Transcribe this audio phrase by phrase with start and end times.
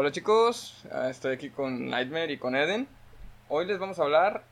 [0.00, 2.88] Hola chicos, ah, estoy aquí con Nightmare y con Eden.
[3.50, 4.44] Hoy les vamos a hablar,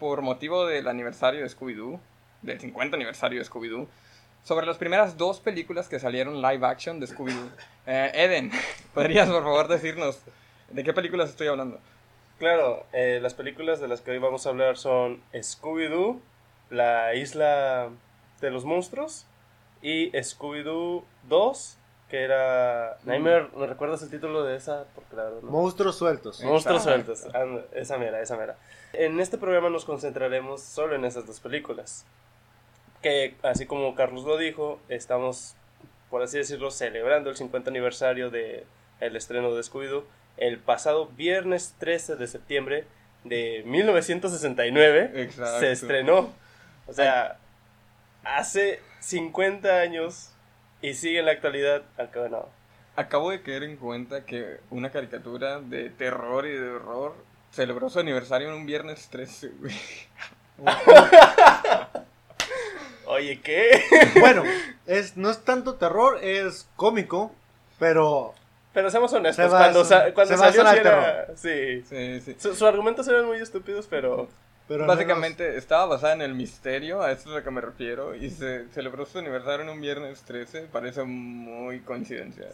[0.00, 2.00] por motivo del aniversario de Scooby-Doo,
[2.42, 3.86] del 50 aniversario de Scooby-Doo,
[4.42, 7.50] sobre las primeras dos películas que salieron live action de Scooby-Doo.
[7.86, 8.50] Eh, Eden,
[8.94, 10.18] ¿podrías por favor decirnos
[10.72, 11.78] de qué películas estoy hablando?
[12.40, 16.20] Claro, eh, las películas de las que hoy vamos a hablar son Scooby-Doo,
[16.70, 17.90] La Isla
[18.40, 19.24] de los Monstruos
[19.82, 21.75] y Scooby-Doo 2,
[22.08, 22.98] que era...
[23.04, 24.84] Nightmare, ¿me recuerdas el título de esa?
[24.94, 25.50] Porque la verdad no.
[25.50, 26.42] Monstruos sueltos.
[26.42, 27.16] Monstruos Exacto.
[27.16, 28.56] sueltos, esa mera, esa mera.
[28.92, 32.06] En este programa nos concentraremos solo en esas dos películas.
[33.02, 35.54] Que, así como Carlos lo dijo, estamos,
[36.10, 38.64] por así decirlo, celebrando el 50 aniversario de
[39.00, 40.04] el estreno de Scooby-Doo
[40.36, 42.84] el pasado viernes 13 de septiembre
[43.24, 45.60] de 1969 Exacto.
[45.60, 46.32] se estrenó.
[46.86, 47.38] O sea,
[48.24, 50.30] hace 50 años
[50.82, 52.48] y sigue en la actualidad, aunque bueno,
[52.96, 57.14] Acabo de caer en cuenta que una caricatura de terror y de horror
[57.52, 59.74] celebró su aniversario en un viernes 13, güey.
[63.06, 63.82] Oye, ¿qué?
[64.20, 64.42] Bueno,
[64.86, 67.32] es, no es tanto terror, es cómico,
[67.78, 68.34] pero
[68.72, 71.26] Pero seamos honestos, Se cuando, sa- cuando se salió sí era...
[71.36, 71.82] Sí.
[71.88, 72.36] Sí, sí.
[72.38, 74.28] Su- Sus argumentos eran muy estúpidos, pero...
[74.68, 78.14] pero Básicamente estaba basada en el misterio, a eso es a lo que me refiero,
[78.14, 82.46] y se celebró su aniversario en un viernes 13, parece muy coincidencia.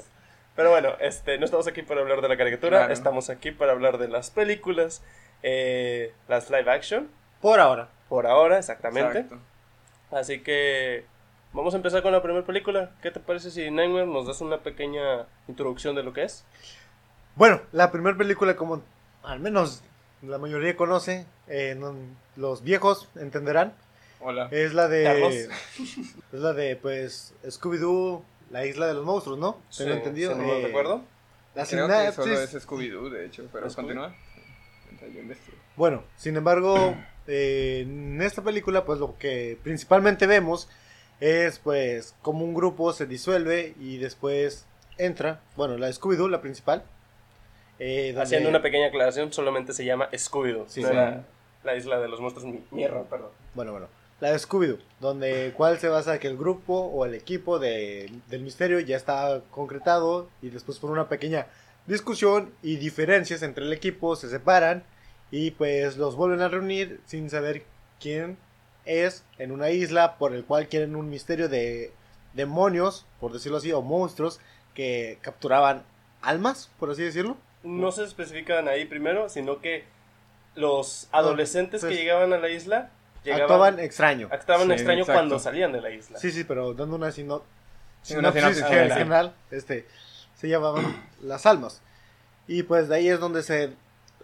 [0.54, 2.92] Pero bueno, este, no estamos aquí para hablar de la caricatura, Claro.
[2.92, 5.02] estamos aquí para hablar de las películas,
[5.42, 7.08] eh, las live action,
[7.40, 7.88] por ahora.
[8.08, 9.20] por ahora, exactamente.
[9.20, 9.38] Exacto.
[10.10, 11.06] Así que
[11.54, 12.90] vamos a empezar con la primera película.
[13.00, 16.44] ¿Qué te parece si Nightmare nos das una pequeña introducción de lo que es?
[17.34, 18.82] Bueno, la primera película, como
[19.22, 19.82] al menos
[20.22, 21.94] la mayoría conoce, eh, no-
[22.36, 23.74] los viejos entenderán,
[24.20, 24.48] Hola.
[24.50, 25.04] es la de.
[25.04, 25.34] Carlos.
[26.32, 29.58] Es la de, pues, Scooby-Doo, la isla de los monstruos, ¿no?
[29.76, 30.32] Tengo Sí, entendido.
[30.32, 31.02] si no Eh, recuerdo.
[31.54, 34.14] La Creo que solo es Scooby-Doo, de hecho, pero continúa.
[35.76, 36.96] Bueno, sin embargo,
[37.26, 40.68] eh, en esta película, pues lo que principalmente vemos
[41.20, 44.64] es, pues, como un grupo se disuelve y después
[44.98, 46.84] entra, bueno, la Scooby-Doo, la principal.
[47.84, 50.64] Eh, donde- Haciendo una pequeña aclaración, solamente se llama Scooby-Doo.
[50.68, 50.94] Sí, no sí.
[50.94, 51.24] era
[51.64, 52.46] la isla de los monstruos.
[52.52, 53.30] Mi, mi error, perdón.
[53.54, 53.88] Bueno, bueno,
[54.20, 58.42] la de Scooby-Doo, donde cual se basa que el grupo o el equipo de- del
[58.42, 61.46] misterio ya está concretado y después por una pequeña
[61.86, 64.84] discusión y diferencias entre el equipo se separan
[65.32, 67.64] y pues los vuelven a reunir sin saber
[68.00, 68.36] quién
[68.84, 71.90] es en una isla por el cual quieren un misterio de
[72.34, 74.40] demonios, por decirlo así, o monstruos
[74.74, 75.82] que capturaban
[76.20, 77.36] almas, por así decirlo.
[77.62, 79.84] No se especifican ahí primero, sino que
[80.54, 82.90] los adolescentes pues, que llegaban a la isla
[83.24, 84.28] llegaban, Actuaban extraño.
[84.30, 85.18] actuaban Sí, extraño exacto.
[85.18, 86.18] cuando salían de la isla.
[86.18, 87.42] Sí, sí, pero dando una sino-
[88.02, 89.32] Sí, una sinopsis sinopsis general, general.
[89.52, 89.86] este,
[90.34, 90.84] se llamaban
[91.22, 91.80] las almas.
[92.48, 93.70] Y pues de ahí es donde se,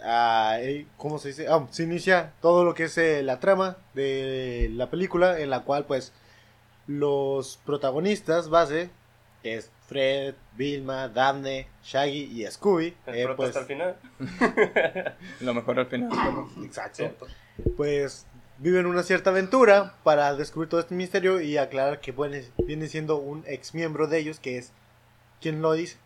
[0.02, 1.46] ah, eh, ¿cómo se dice?
[1.48, 5.60] Ah, se inicia todo lo que es eh, la trama de la película, en la
[5.60, 6.12] cual pues
[6.88, 8.90] los protagonistas base,
[9.42, 13.96] que es Fred, Vilma, Daphne, Shaggy y Scooby, El eh, pues, hasta el final.
[15.40, 16.10] Lo mejor al final.
[16.64, 17.26] exacto, Cierto.
[17.76, 18.26] pues
[18.58, 23.16] viven una cierta aventura para descubrir todo este misterio y aclarar que bueno, viene siendo
[23.16, 24.72] un ex miembro de ellos que es
[25.40, 25.96] ¿quién lo dice?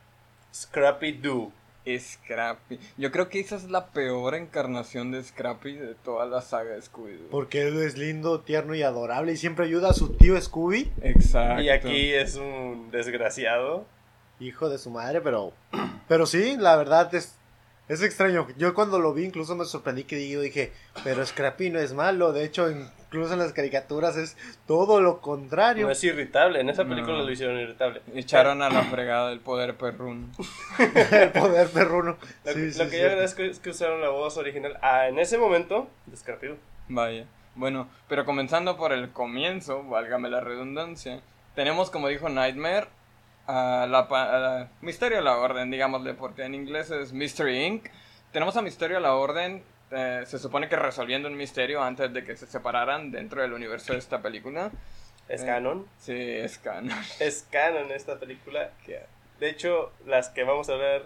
[0.55, 1.51] Scrappy Doo.
[1.99, 2.79] Scrappy.
[2.97, 6.81] Yo creo que esa es la peor encarnación de Scrappy de toda la saga de
[6.83, 7.29] Scooby-Doo.
[7.31, 11.63] Porque él es lindo, tierno y adorable y siempre ayuda a su tío Scooby, Exacto.
[11.63, 13.85] Y aquí es un desgraciado.
[14.41, 15.53] hijo de su madre, pero
[16.09, 17.37] pero sí, la verdad es
[17.89, 18.47] es extraño.
[18.57, 20.73] Yo cuando lo vi incluso me sorprendí que yo dije,
[21.05, 25.87] pero Scrappy no es malo, de hecho incluso en las caricaturas es todo lo contrario.
[25.87, 26.61] No es irritable.
[26.61, 27.25] En esa película No.
[27.25, 28.01] lo hicieron irritable.
[28.15, 30.29] Echaron a la fregada el poder perruno.
[31.13, 32.17] el poder perruno.
[32.45, 34.79] Lo, Sí, que- sí, lo que yo agradezco es que usaron la voz original.
[34.81, 36.49] Ah, en ese momento, de Scrappy.
[36.89, 37.27] Vaya.
[37.55, 41.21] Bueno, pero comenzando por el comienzo, válgame la redundancia,
[41.55, 42.87] tenemos como dijo Nightmare,
[43.47, 47.65] a la, pa- a la- Misterio a la Orden, digámosle, porque en inglés es Mystery
[47.65, 47.87] Inc.
[48.33, 52.25] Tenemos a Misterio a la Orden, eh, se supone que resolviendo un misterio antes de
[52.25, 54.71] que se separaran dentro del universo de esta película.
[55.29, 55.47] Es Eh.
[55.47, 55.87] canon.
[55.99, 56.97] Sí, es canon.
[57.21, 58.71] Es canon esta película.
[59.39, 61.03] De hecho, las que vamos a hablar.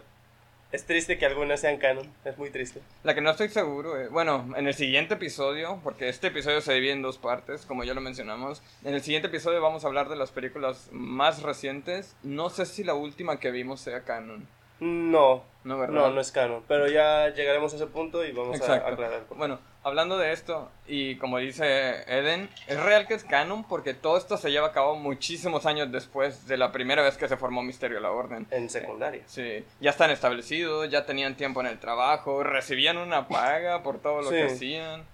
[0.73, 2.13] Es triste que algunas sean canon.
[2.25, 2.81] Es muy triste.
[3.05, 6.75] La que no estoy seguro, eh, bueno, en el siguiente episodio, porque este episodio se
[6.75, 10.09] divide en dos partes, como ya lo mencionamos, en el siguiente episodio vamos a hablar
[10.09, 12.17] de las películas más recientes.
[12.23, 14.47] No sé si la última que vimos sea canon.
[14.81, 15.79] No, ¿no?
[15.79, 15.95] ¿verdad?
[15.95, 16.63] No, no es canon.
[16.69, 18.87] Pero ya llegaremos a ese punto y vamos Exacto.
[18.87, 19.25] a aclarar.
[19.31, 24.19] Bueno, hablando de esto, y como dice Eden, es real que es canon porque todo
[24.19, 27.63] esto se lleva a cabo muchísimos años después de la primera vez que se formó
[27.63, 28.49] Misterio la Orden.
[28.51, 29.23] En secundaria.
[29.27, 34.23] Sí, ya están establecidos, ya tenían tiempo en el trabajo, recibían una paga por todo
[34.23, 35.05] lo que hacían.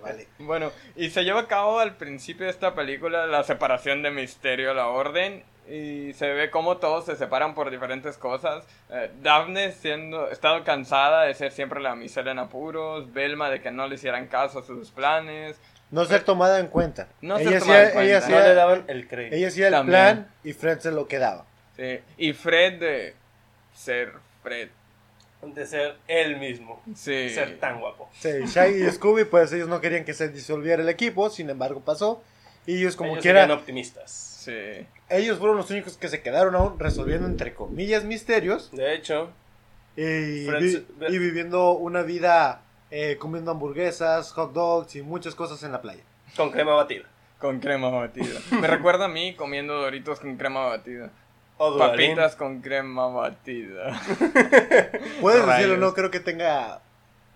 [0.00, 0.28] Vale.
[0.38, 4.70] Bueno, y se lleva a cabo al principio de esta película la separación de Misterio
[4.70, 5.42] a la Orden.
[5.70, 8.64] Y se ve cómo todos se separan por diferentes cosas.
[8.90, 13.12] Eh, Daphne siendo, estado cansada de ser siempre la misera en apuros.
[13.12, 15.56] Velma de que no le hicieran caso a sus planes.
[15.92, 17.08] No ser tomada en cuenta.
[17.20, 18.38] No ser ella tomada en hacía, ella cuenta.
[18.40, 19.36] No le daban el crédito.
[19.36, 19.92] ella hacía el También.
[19.92, 21.46] plan y Fred se lo quedaba.
[21.76, 22.00] Sí.
[22.18, 23.14] Y Fred de
[23.74, 24.12] ser
[24.42, 24.70] Fred.
[25.42, 26.82] De ser él mismo.
[26.94, 27.30] Sí.
[27.30, 28.10] Ser tan guapo.
[28.18, 31.80] Sí, Shaggy y Scooby, pues ellos no querían que se disolviera el equipo, sin embargo
[31.80, 32.22] pasó.
[32.66, 34.29] Y ellos como Ellos quiera, serían optimistas.
[34.40, 34.86] Sí.
[35.10, 39.30] ellos fueron los únicos que se quedaron aún resolviendo entre comillas misterios De hecho,
[39.96, 40.86] y, vi-
[41.18, 46.02] viviendo una vida eh, comiendo hamburguesas, hot dogs y muchas cosas en la playa.
[46.36, 47.04] con crema batida.
[47.38, 48.40] Con crema batida.
[48.60, 51.10] Me recuerda a mí comiendo doritos con crema batida.
[51.58, 51.76] O.
[51.76, 54.00] Papitas con crema batida.
[55.20, 55.56] Puedes Rayos.
[55.58, 56.80] decirlo, no creo que tenga...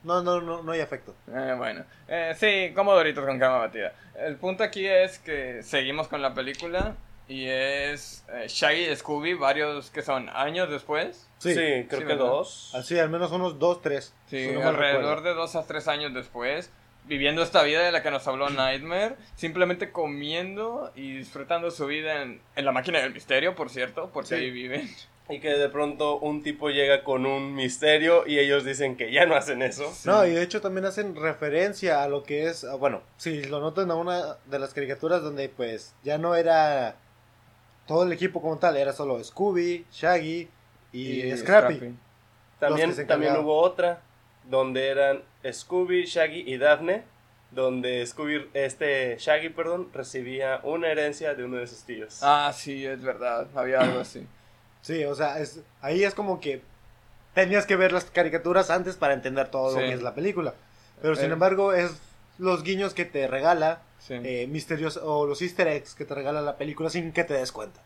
[0.04, 1.14] No, no, no, no hay afecto.
[1.28, 3.92] Eh, bueno, eh, sí, como Doritos con crema batida.
[4.18, 6.94] El punto aquí es que seguimos con la película
[7.26, 11.26] y es eh, Shaggy y Scooby, varios que son años después.
[11.38, 12.18] Sí, Sí, creo Sí, que ¿verdad?
[12.26, 12.74] dos.
[12.74, 14.14] así al menos unos dos, tres.
[14.28, 16.70] Sí, si no mal alrededor de dos a tres años después,
[17.06, 22.22] viviendo esta vida de la que nos habló Nightmare, simplemente comiendo y disfrutando su vida
[22.22, 24.34] en, en la máquina del misterio, por cierto, porque Sí.
[24.36, 24.90] ahí viven.
[25.28, 29.24] Y que de pronto un tipo llega con un misterio y ellos dicen que ya
[29.24, 29.90] no hacen eso.
[30.04, 33.60] No, y de hecho también hacen referencia a lo que es, ah, bueno, si lo
[33.60, 36.96] notan a una de las caricaturas donde pues ya no era
[37.86, 40.48] todo el equipo como tal, era solo Scooby, Shaggy
[40.92, 41.94] y, Scrappy.
[42.58, 43.44] También, se también encargaban.
[43.44, 44.02] hubo otra
[44.48, 47.02] donde eran Scooby, Shaggy y Daphne,
[47.50, 52.20] donde Scooby, este Shaggy, perdón, recibía una herencia de uno de sus tíos.
[52.22, 54.26] Ah, sí, es verdad, había algo así.
[54.84, 56.60] Sí, o sea, es, ahí es como que
[57.32, 60.52] tenías que ver las caricaturas antes para entender todo lo que es la película.
[61.00, 61.32] Pero sin Eh.
[61.32, 61.90] embargo es
[62.38, 64.14] los guiños que te regala, Sí.
[64.22, 67.50] eh, misterios o los easter eggs que te regala la película sin que te des
[67.50, 67.80] cuenta.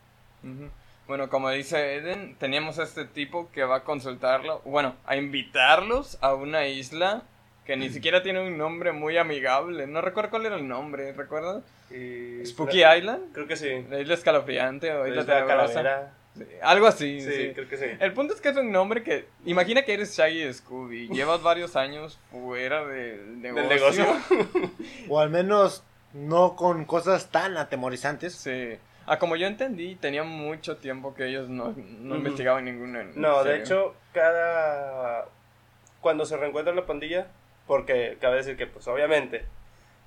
[1.06, 6.18] Bueno, como dice Eden, teníamos a este tipo que va a consultarlo, bueno, a invitarlos
[6.20, 7.22] a una isla
[7.64, 9.86] que ni siquiera tiene un nombre muy amigable.
[9.86, 11.62] No recuerdo cuál era el nombre, ¿recuerdas?
[11.90, 13.86] Y- Spooky Island, Creo que sí.
[13.88, 15.74] la isla escalofriante o La isla isla tenebrosa.
[15.74, 16.12] Calavera.
[16.38, 17.50] Sí, algo así, Sí, sí.
[17.54, 17.84] creo que sí.
[18.00, 21.76] El punto es que es un nombre que, imagina que eres Shaggy Scooby, llevas varios
[21.76, 23.68] años fuera del negocio.
[23.68, 24.06] Del negocio.
[25.08, 25.82] O al menos
[26.14, 28.34] no con cosas tan atemorizantes.
[28.34, 28.76] Sí.
[29.06, 32.18] Ah, como yo entendí, tenía mucho tiempo que ellos no, no Ujú.
[32.18, 33.00] investigaban ninguno.
[33.00, 35.26] en No, de hecho, cada...
[36.00, 37.26] Cuando se reencuentra la pandilla,
[37.66, 39.44] porque cabe decir que, pues obviamente,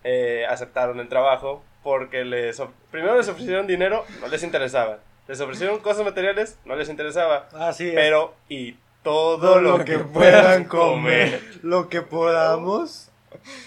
[0.04, 2.62] eh, aceptaron el trabajo, porque les...
[2.92, 5.00] Primero les ofrecieron dinero, no les interesaba.
[5.32, 7.48] Les ofrecieron cosas materiales, no les interesaba.
[7.54, 7.96] Así es.
[7.96, 11.40] Pero, y todo todo lo, lo que, que puedan comer.
[11.40, 13.08] comer, lo que podamos.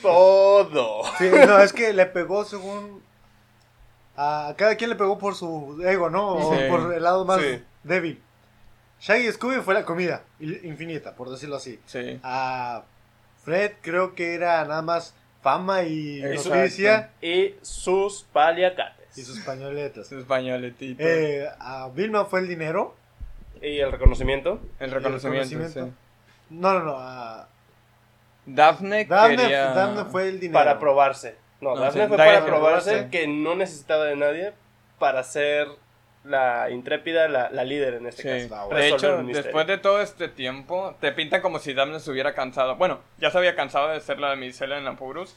[0.02, 1.04] Todo.
[1.16, 3.02] Sí, no, es que le pegó según.
[4.14, 6.34] A cada quien le pegó por su ego, ¿no?
[6.34, 6.60] O Sí.
[6.68, 7.62] por el lado más Sí.
[7.82, 8.20] débil.
[9.00, 11.80] Shaggy y Scooby fue la comida infinita, por decirlo así.
[11.86, 12.20] Sí.
[12.22, 12.82] A
[13.42, 16.56] Fred creo que era nada más fama y Exacto.
[16.58, 19.03] noticia Y sus paliacates.
[19.16, 20.08] Y sus pañoletas.
[20.08, 21.02] Su españoletito.
[21.02, 22.94] Eh, a Vilma fue el dinero.
[23.62, 24.60] Y el reconocimiento.
[24.80, 25.48] el reconocimiento.
[25.56, 25.86] reconocimiento.
[25.86, 25.92] sí.
[26.50, 26.96] No, no, no.
[26.98, 27.48] A
[28.46, 29.66] Daphne, Daphne, quería...
[29.72, 30.58] Daphne fue el dinero.
[30.58, 31.36] Para probarse.
[31.60, 33.10] No, No, Daphne sí, fue Daphne para probarse probarse.
[33.10, 34.52] que no necesitaba de nadie
[34.98, 35.68] para ser
[36.24, 38.48] la intrépida, la, la líder en este Sí.
[38.48, 38.68] caso.
[38.74, 42.76] De hecho, después de todo este tiempo, te pintan como si Daphne se hubiera cansado.
[42.76, 45.36] Bueno, ya se había cansado de ser la damisela en apuros.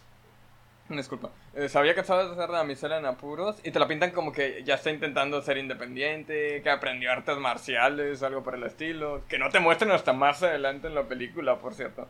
[0.95, 1.29] Disculpa.
[1.53, 4.31] Eh, se había cansado de ser la damisela en apuros y te la pintan como
[4.31, 9.21] que ya está intentando ser independiente, que aprendió artes marciales, algo por el estilo.
[9.27, 12.07] Que no te muestran hasta más adelante en la película, por cierto.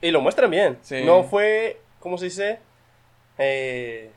[0.00, 0.78] Y lo muestran bien.
[0.82, 1.04] Sí.
[1.04, 2.58] No fue, ¿cómo se dice?
[3.38, 4.10] Eh,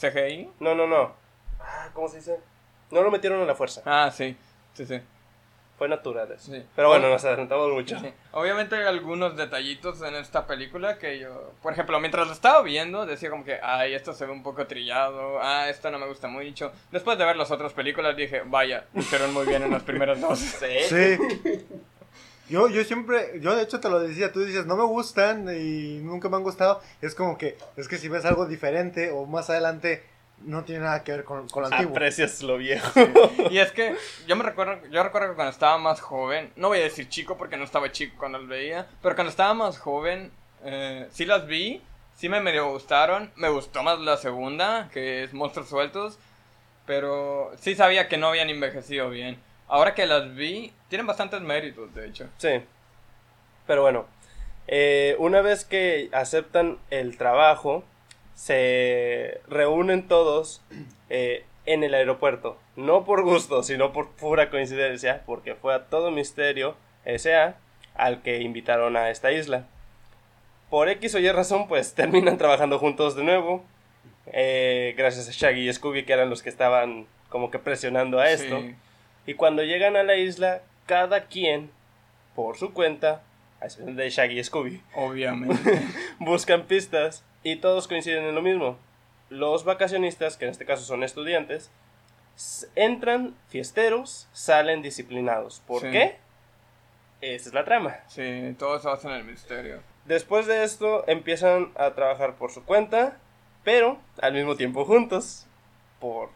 [0.00, 0.50] CGI.
[0.60, 1.14] no, no, no.
[1.60, 2.38] Ah, ¿Cómo se dice?
[2.90, 3.82] No lo metieron a la fuerza.
[3.84, 4.36] Ah, sí.
[4.74, 5.00] Sí, sí.
[5.78, 6.52] Fue natural eso.
[6.52, 6.62] Sí.
[6.74, 7.98] Pero bueno, nos adelantamos mucho.
[8.00, 8.10] Sí.
[8.32, 13.04] Obviamente hay algunos detallitos en esta película que yo, por ejemplo, mientras lo estaba viendo,
[13.04, 16.28] decía como que, ay, esto se ve un poco trillado, ah, esto no me gusta
[16.28, 16.72] mucho.
[16.90, 20.38] Después de ver las otras películas dije, vaya, hicieron muy bien en las primeras dos.
[20.86, 21.18] Sí.
[22.48, 25.98] Yo, yo siempre, yo de hecho te lo decía, tú dices, no me gustan y
[25.98, 26.80] nunca me han gustado.
[27.02, 30.04] Es como que, es que si ves algo diferente o más adelante
[30.38, 31.92] no tiene nada que ver con, con lo antiguo.
[31.92, 32.88] Aprecias lo viejo.
[33.50, 36.78] Y es que yo me recuerdo, yo recuerdo que cuando estaba más joven, no voy
[36.78, 40.30] a decir chico porque no estaba chico cuando las veía, pero cuando estaba más joven,
[40.64, 41.82] eh, sí las vi,
[42.14, 46.18] sí me medio gustaron, me gustó más la segunda, que es Monstruos Sueltos,
[46.86, 49.38] pero sí sabía que no habían envejecido bien.
[49.68, 52.28] Ahora que las vi, tienen bastantes méritos, de hecho.
[52.38, 52.62] Sí.
[53.66, 54.06] Pero bueno,
[54.68, 57.84] eh, una vez que aceptan el trabajo,
[58.36, 60.62] se reúnen todos
[61.10, 62.58] eh, en el aeropuerto.
[62.76, 67.56] No por gusto, sino por pura coincidencia, porque fue a todo misterio S.A.
[67.94, 69.66] al que invitaron a esta isla.
[70.70, 73.64] Por X o Y razón, pues terminan trabajando juntos de nuevo.
[74.26, 78.30] eh, gracias a Shaggy y Scooby, que eran los que estaban como que presionando a
[78.30, 78.60] esto.
[78.60, 78.74] Sí.
[79.26, 81.70] Y cuando llegan a la isla, cada quien,
[82.34, 83.22] por su cuenta,
[83.60, 85.82] a excepción de Shaggy y Scooby, Obviamente.
[86.18, 88.78] buscan pistas y todos coinciden en lo mismo.
[89.30, 91.70] Los vacacionistas, que en este caso son estudiantes,
[92.74, 95.60] entran fiesteros, salen disciplinados.
[95.66, 95.90] ¿Por Sí.
[95.90, 96.16] qué?
[97.20, 97.96] Esa es la trama.
[98.08, 99.80] sí, todo se basa en el misterio.
[100.04, 103.16] Después de esto empiezan a trabajar por su cuenta,
[103.64, 105.46] pero al mismo tiempo juntos.
[105.98, 106.28] Por...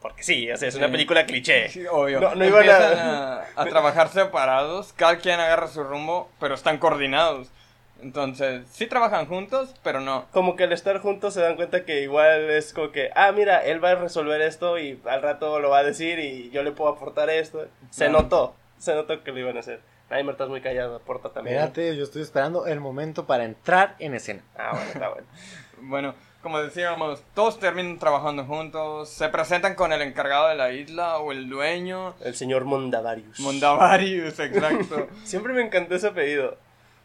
[0.00, 0.92] Porque sí, o sea, es una Sí.
[0.92, 1.68] película cliché.
[1.70, 2.20] Sí, obvio.
[2.20, 3.44] No, no iban a- a...
[3.56, 7.48] a trabajar separados, cada quien agarra su rumbo, pero están coordinados.
[8.00, 10.26] Entonces, sí trabajan juntos, pero no.
[10.30, 13.64] Como que al estar juntos se dan cuenta que igual es como que, ah, mira,
[13.64, 16.70] él va a resolver esto y al rato lo va a decir y yo le
[16.70, 17.66] puedo aportar esto.
[17.90, 18.22] Se Claro.
[18.22, 19.80] notó, se notó que lo iban a hacer.
[20.10, 21.56] Nightmare estás muy callado, aporta también.
[21.56, 24.42] Espérate, yo estoy esperando el momento para entrar en escena.
[24.56, 25.26] Ah, bueno, está bueno.
[25.80, 31.18] Bueno, como decíamos, todos terminan trabajando juntos, se presentan con el encargado de la isla
[31.18, 32.14] o el dueño.
[32.20, 33.40] El señor Mondavarius.
[33.40, 35.08] Mondavarius, exacto.
[35.24, 36.56] Siempre me encantó ese apellido.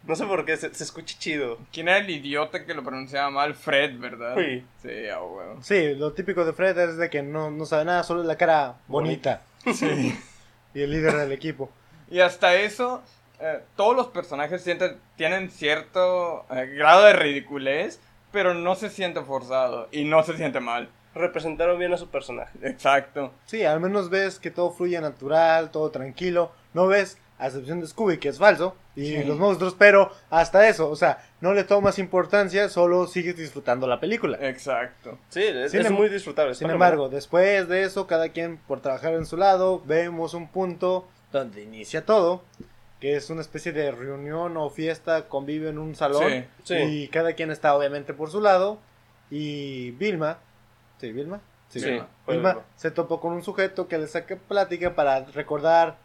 [0.06, 1.58] No sé por qué, se, se escucha chido.
[1.72, 3.56] ¿Quién era el idiota que lo pronunciaba mal?
[3.56, 4.36] Fred, ¿verdad?
[4.38, 4.66] Sí.
[4.82, 5.60] Sí, a huevo.
[5.64, 8.76] Sí, lo típico de Fred es de que no, no sabe nada, solo la cara
[8.88, 9.42] bonita.
[9.74, 10.18] Sí.
[10.76, 11.70] Y el líder del equipo.
[12.10, 13.04] Y hasta eso,
[13.40, 18.00] eh, todos los personajes sienten, tienen cierto eh, grado de ridiculez,
[18.34, 20.90] pero no se siente forzado y no se siente mal.
[21.16, 22.58] Representaron bien a su personaje.
[22.64, 23.32] Exacto.
[23.46, 26.52] Sí, al menos ves que todo fluye natural, todo tranquilo.
[26.74, 29.24] No ves, a excepción de Scooby, que es falso, y Sí.
[29.24, 34.00] los monstruos, pero hasta eso, o sea, no le tomas importancia, solo sigues disfrutando la
[34.00, 34.38] película.
[34.42, 35.20] Exacto.
[35.30, 36.56] Sí, es, Sin es muy disfrutable.
[36.56, 41.08] Sin embargo, después de eso, cada quien por trabajar en su lado, vemos un punto
[41.32, 42.44] donde inicia todo,
[43.04, 46.76] que es una especie de reunión o fiesta, convivio en un salón, Sí, sí.
[46.76, 48.80] y cada quien está obviamente por su lado,
[49.30, 50.38] y Vilma,
[51.00, 51.42] ¿sí, Vilma?
[51.68, 52.08] Sí, Sí, Vilma.
[52.28, 55.98] Vilma se topó con un sujeto que le saca plática para recordar,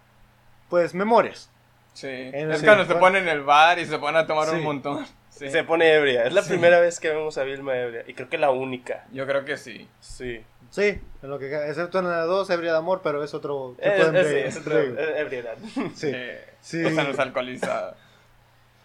[0.68, 1.50] pues, memorias.
[1.92, 2.08] Sí.
[2.08, 4.56] En es el- cuando se ponen en el bar y se ponen a tomar Sí.
[4.56, 5.06] un montón.
[5.30, 5.50] Sí.
[5.50, 6.24] Se pone ebria.
[6.24, 6.48] Es la Sí.
[6.48, 8.02] primera vez que vemos a Vilma ebria.
[8.08, 9.06] Y creo que la única.
[9.12, 9.88] Yo creo que sí.
[10.00, 10.42] Sí.
[10.70, 14.12] Sí, en lo que, excepto en la 2, ebria de amor, pero es otro Es,
[14.12, 15.56] de es- otra- es ebriedad.
[15.94, 16.84] Sí, Eh, sí.
[16.84, 17.96] O sea, no es alcoholizada.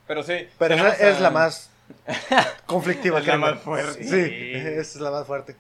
[0.08, 0.48] Pero sí.
[0.58, 1.70] pero esa es la más
[2.66, 4.04] conflictiva, Es la más fuerte.
[4.04, 5.56] Sí, es la más fuerte.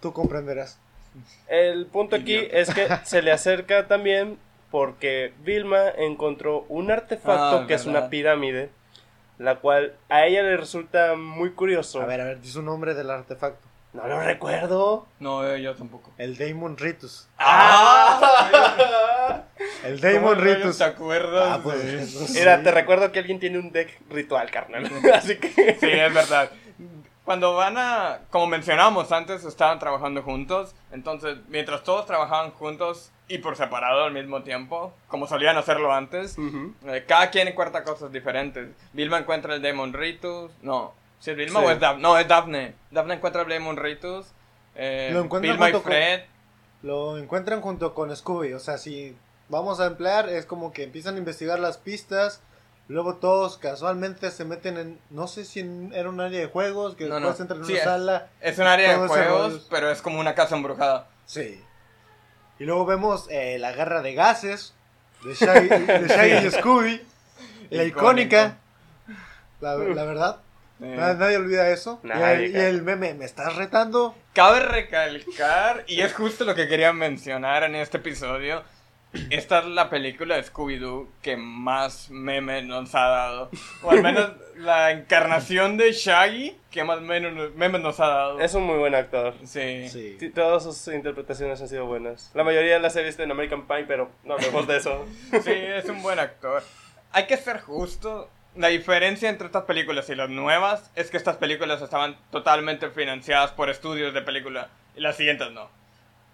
[0.00, 0.78] Tú comprenderás.
[1.48, 2.56] El punto aquí Idiota.
[2.58, 4.38] es que se le acerca también
[4.70, 8.70] porque Vilma encontró un artefacto Ah, que es una pirámide,
[9.38, 12.00] la cual a ella le resulta muy curioso.
[12.00, 13.66] A ver, a ver, dice un nombre del artefacto.
[13.92, 15.06] No lo recuerdo.
[15.18, 16.10] No, eh, yo tampoco.
[16.16, 17.28] El Daemon Ritus.
[17.38, 19.42] ¡Ah!
[19.84, 20.78] El ¿Cómo Daemon rayos Ritus.
[20.78, 21.48] ¿Te acuerdas?
[21.50, 22.38] Ah, pues, de- eso sí.
[22.38, 24.84] Mira, te recuerdo que alguien tiene un deck ritual, carnal.
[25.14, 25.76] Así que.
[25.80, 26.50] Sí, es verdad.
[27.24, 30.74] Cuando van a, como mencionábamos antes, estaban trabajando juntos.
[30.90, 36.36] Entonces, mientras todos trabajaban juntos y por separado al mismo tiempo, como solían hacerlo antes,
[36.86, 38.70] eh, cada quien encuentra cosas diferentes.
[38.92, 40.50] Vilma encuentra el Demon Ritus.
[40.62, 41.66] No, ¿si es Vilma Sí.
[41.66, 42.02] o es Daphne?
[42.02, 42.74] No, es Daphne.
[42.90, 44.26] Daphne encuentra el Demon Ritus.
[44.74, 46.20] Eh, Lo encuentra Vilma y junto con- Fred.
[46.82, 48.52] Lo encuentran junto con Scooby.
[48.54, 49.16] O sea, si
[49.48, 52.40] vamos a emplear, es como que empiezan a investigar las pistas.
[52.88, 54.98] Luego todos casualmente se meten en.
[55.10, 56.96] No sé si en- era un área de juegos.
[56.96, 57.42] Que No, después no.
[57.44, 58.28] entran en Sí, una es- sala.
[58.40, 61.06] Es un área de juegos, pero es como una casa embrujada.
[61.26, 61.62] Sí.
[62.58, 64.74] Y luego vemos eh, la guerra de gases
[65.24, 67.02] de Shaggy, de Shaggy y Scooby.
[67.70, 68.56] La icónica.
[69.60, 70.40] La, la verdad.
[70.82, 72.00] Eh, Na- Nadie olvida eso.
[72.02, 72.68] Y el- y, cara.
[72.68, 74.14] el meme, ¿me estás retando?
[74.32, 78.62] Cabe recalcar, y es justo lo que quería mencionar en este episodio,
[79.30, 83.50] esta es la película de Scooby-Doo que más meme nos ha dado.
[83.82, 88.40] O al menos la encarnación de Shaggy que más menos memes nos ha dado.
[88.40, 89.34] Es un muy buen actor.
[89.44, 89.88] Sí.
[89.88, 90.16] Sí.
[90.20, 92.30] Sí, Todas sus interpretaciones han sido buenas.
[92.34, 95.04] La mayoría las he visto en American Pie, pero no hablemos de eso.
[95.42, 96.62] Sí, es un buen actor.
[97.12, 98.30] Hay que ser justo.
[98.56, 103.52] La diferencia entre estas películas y las nuevas es que estas películas estaban totalmente financiadas
[103.52, 104.68] por estudios de película.
[104.96, 105.68] Y las siguientes no.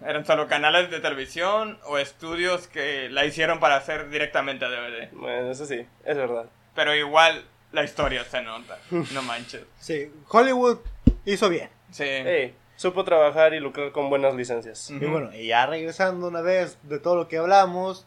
[0.05, 5.11] Eran solo canales de televisión o estudios que la hicieron para hacer directamente a DVD.
[5.13, 6.47] Bueno, eso sí, es verdad.
[6.75, 8.79] Pero igual la historia se nota.
[8.91, 9.65] No manches.
[9.79, 10.79] Sí, Hollywood
[11.25, 11.69] hizo bien.
[11.91, 12.05] Sí.
[12.05, 14.91] Ey, supo trabajar y lucrar con buenas licencias.
[14.91, 15.05] Ujú.
[15.05, 18.07] Y bueno, y ya regresando una vez de todo lo que hablamos,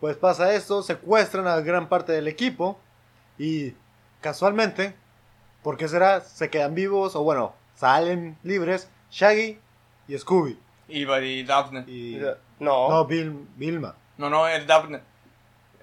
[0.00, 2.80] pues pasa esto, secuestran a gran parte del equipo
[3.42, 3.74] y
[4.20, 4.94] casualmente,
[5.62, 6.20] ¿por qué será?
[6.20, 9.58] Se quedan vivos o bueno, salen libres Shaggy
[10.08, 10.58] y Scooby.
[10.88, 11.84] Y y Daphne.
[11.86, 12.18] Y,
[12.58, 13.94] No, no, Vil- Vilma.
[14.18, 15.00] No, no, es Daphne.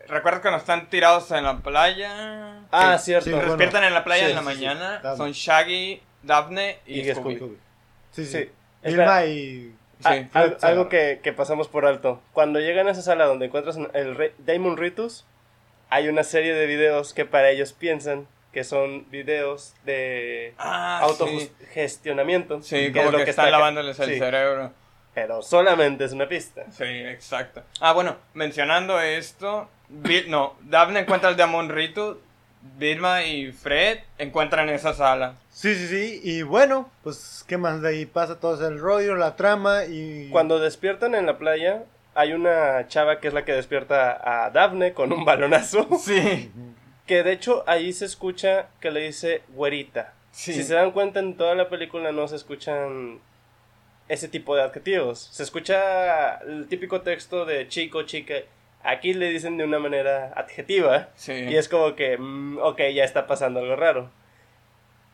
[0.08, 2.62] ¿Recuerdas cuando están tirados en la playa?
[2.72, 3.06] Ah, Sí.
[3.06, 3.26] cierto.
[3.26, 3.52] Sí, Se bueno.
[3.52, 5.02] despiertan en la playa Sí, en la mañana.
[5.18, 7.36] Son Shaggy, Daphne y, Y Scooby.
[7.38, 7.58] Scooby.
[8.12, 8.50] Sí, sí.
[8.84, 9.74] Vilma y...
[10.04, 10.22] Ah,
[10.62, 12.22] algo que, que pasamos por alto.
[12.32, 15.26] Cuando llegan a esa sala donde encuentras el rey Damon Ritus,
[15.90, 21.10] hay una serie de videos que para ellos piensan que son videos de Ah, sí.
[21.12, 22.62] autogestionamiento.
[22.62, 24.72] Sí, que como es lo que, que están está- lavándoles el sí, cerebro.
[25.14, 26.64] Pero solamente es una pista.
[26.72, 27.64] Sí, exacto.
[27.80, 32.20] Ah, bueno, mencionando esto, Vil- no, Daphne encuentra el Diamond Ritu,
[32.78, 35.36] Vilma y Fred encuentran esa sala.
[35.52, 36.22] Sí, sí, sí.
[36.24, 38.40] Y bueno, pues, ¿qué más de ahí pasa?
[38.40, 40.30] Todo ese el rollo, la trama y...
[40.30, 41.84] Cuando despiertan en la playa,
[42.18, 45.88] hay una chava que es la que despierta a Daphne con un balonazo.
[46.00, 46.52] Sí,
[47.06, 50.14] Que de hecho ahí se escucha que le dice güerita.
[50.32, 50.54] sí.
[50.54, 53.20] Si se dan cuenta, en toda la película no se escuchan
[54.10, 55.20] ese tipo de adjetivos.
[55.32, 58.36] Se escucha el típico texto de chico, chica.
[58.84, 61.10] Aquí le dicen de una manera adjetiva.
[61.16, 61.34] Sí.
[61.34, 64.10] Y es como que, mm, ok, ya está pasando algo raro.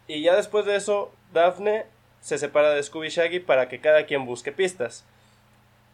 [0.07, 1.86] Y ya después de eso, Daphne
[2.22, 5.05] se separa de Scooby Shaggy para que cada quien busque pistas.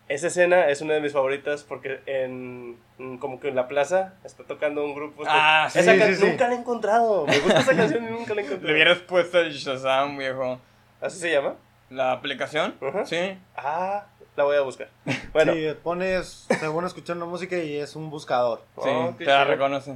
[0.09, 2.77] Esa escena es una de mis favoritas porque en
[3.19, 5.23] como que en la plaza está tocando un grupo.
[5.27, 6.25] Ah, sí, Esa sí, sí.
[6.25, 7.25] Nunca la he encontrado.
[7.27, 8.73] Me gusta esa canción y nunca la he Le encontrado.
[8.73, 10.59] hubieras puesto el Shazam, viejo.
[10.99, 11.55] ¿Así se llama?
[11.91, 12.75] ¿La aplicación?
[12.81, 13.05] Ajá.
[13.05, 13.37] Sí.
[13.55, 14.89] Ah, la voy a buscar.
[15.31, 18.63] Bueno, Sí, pones, según escuchando música y es un buscador.
[18.83, 19.91] Sí, Oh, te la reconoce.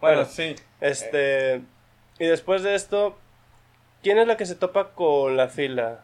[0.00, 0.24] Bueno, Bueno.
[0.24, 0.56] sí.
[0.80, 1.62] este.
[2.18, 3.16] Y después de esto,
[4.02, 6.00] ¿quién es la que se topa con la fila?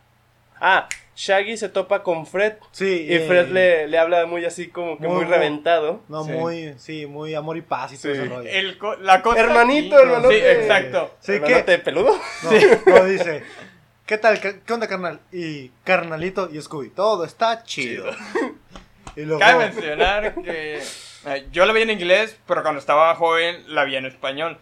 [0.60, 0.88] Ah,
[1.22, 2.54] Shaggy se topa con Fred.
[2.72, 6.00] Sí, Y eh, Fred le, le habla muy así como que Muy reventado.
[6.08, 6.30] No, Sí.
[6.32, 8.20] muy, sí, muy amor y paz y todo Sí.
[8.26, 8.48] rollo.
[8.48, 10.34] El co- la cosa Hermanito, aquí- hermanote.
[10.40, 11.14] Sí, exacto.
[11.20, 12.18] Sí, ¿Hermanote peludo?
[12.42, 12.50] No,
[12.98, 13.42] no, dice,
[14.06, 14.40] ¿qué tal?
[14.40, 15.20] ¿Qué, qué onda, carnal?
[15.30, 18.06] Y carnalito y Scooby, todo está chido.
[19.16, 23.62] Y luego, Cabe mencionar que eh, yo la vi en inglés, pero cuando estaba joven
[23.66, 24.56] la vi en español.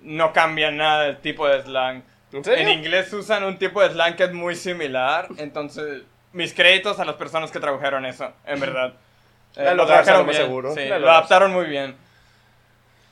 [0.00, 2.02] No cambia nada el tipo de slang.
[2.34, 2.66] ¿En serio?
[2.68, 7.04] En inglés usan un tipo de slang que es muy similar, entonces mis créditos a
[7.04, 8.94] las personas que tradujeron eso, en verdad.
[9.56, 10.74] Eh, lo más seguro.
[10.74, 11.94] Sí, La lo adaptaron muy bien.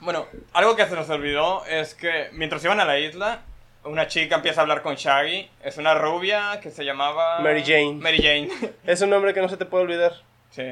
[0.00, 3.42] Bueno, algo que se nos olvidó es que mientras iban a la isla,
[3.84, 5.48] una chica empieza a hablar con Shaggy.
[5.62, 7.38] Es una rubia que se llamaba...
[7.38, 7.92] Mary Jane.
[7.94, 8.48] Mary Jane.
[8.84, 10.14] Es un nombre que no se te puede olvidar.
[10.50, 10.62] sí.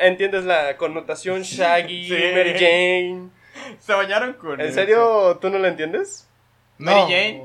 [0.00, 2.30] ¿Entiendes la connotación Shaggy, Sí.
[2.34, 3.28] Mary Jane?
[3.80, 4.76] Se bañaron con ¿En eso.
[4.76, 6.26] serio tú no la entiendes?
[6.80, 6.92] No.
[6.92, 7.44] Mary Jane,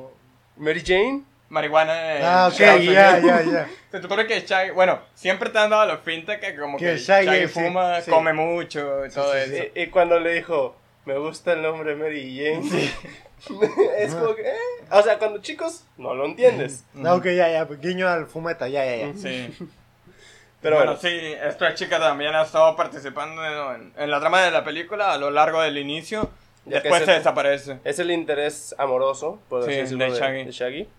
[0.58, 1.24] ¿Mary Jane?
[1.50, 1.93] marihuana.
[2.24, 3.69] Ah, ok, ya, ya, ya.
[3.91, 6.98] Se supone que Shaggy, bueno, siempre te han dado la finta que como Que que,
[6.98, 8.12] Shaggy, Shaggy, sí, fuma, sí.
[8.12, 9.63] come mucho y todo sí, eso.
[9.76, 12.91] Y, y cuando le dijo, me gusta el nombre Mary Jane.
[14.00, 14.56] es como que, eh.
[14.91, 16.84] O sea, cuando chicos, no lo entiendes.
[16.93, 19.13] No, ok, ya, ya, guiño al fumeta, ya, ya, ya.
[19.13, 19.54] Sí.
[20.62, 23.45] Pero bueno, bueno, sí, esta chica también ha estado participando
[23.76, 26.32] en, en la trama de la película a lo largo del inicio.
[26.65, 27.80] Ya que Después se- desaparece.
[27.84, 30.43] es el interés amoroso, por así Sí, decirlo, de de, Shaggy.
[30.45, 30.89] de Shaggy.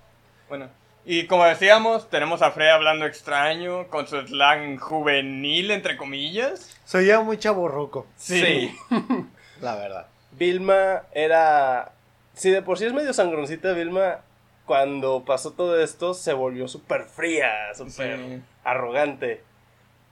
[0.48, 0.68] Bueno,
[1.04, 6.76] y como decíamos, tenemos a Fred hablando extraño, con su slang juvenil, entre comillas.
[6.84, 8.76] Soy ya muy chaborruco, Sí.
[9.60, 10.06] la verdad.
[10.32, 11.92] Vilma era...
[12.34, 14.18] Si de por sí es medio sangroncita Vilma,
[14.66, 18.42] cuando pasó todo esto se volvió súper fría, súper Sí.
[18.62, 19.42] arrogante.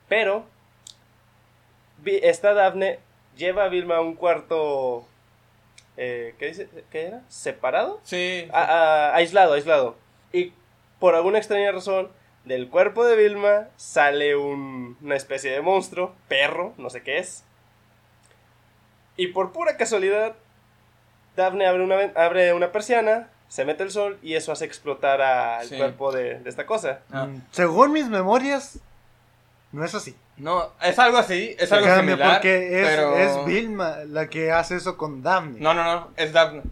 [0.09, 0.47] Pero
[2.07, 2.99] esta Daphne
[3.37, 5.07] lleva a Vilma a un cuarto...
[5.97, 6.69] eh, ¿Qué dice?
[6.91, 7.23] ¿Qué era?
[7.29, 8.01] ¿Separado?
[8.03, 8.49] Sí.
[8.53, 9.97] A- a- aislado, aislado.
[10.33, 10.53] Y
[10.99, 12.11] por alguna extraña razón,
[12.45, 17.45] del cuerpo de Vilma sale un- una especie de monstruo, perro, no sé qué es.
[19.17, 20.35] Y por pura casualidad,
[21.37, 25.67] Daphne abre una, abre una persiana, se mete el sol y eso hace explotar al
[25.69, 25.77] Sí.
[25.77, 27.01] cuerpo de, de esta cosa.
[27.13, 27.27] Ah.
[27.27, 28.81] Mm, Según mis memorias,
[29.75, 30.17] no es así.
[30.37, 32.33] No, es algo así, es algo Cambia, similar.
[32.37, 33.17] porque es, pero...
[33.17, 35.59] es Vilma la que hace eso con Daphne.
[35.61, 36.63] No, no, no, es Daphne.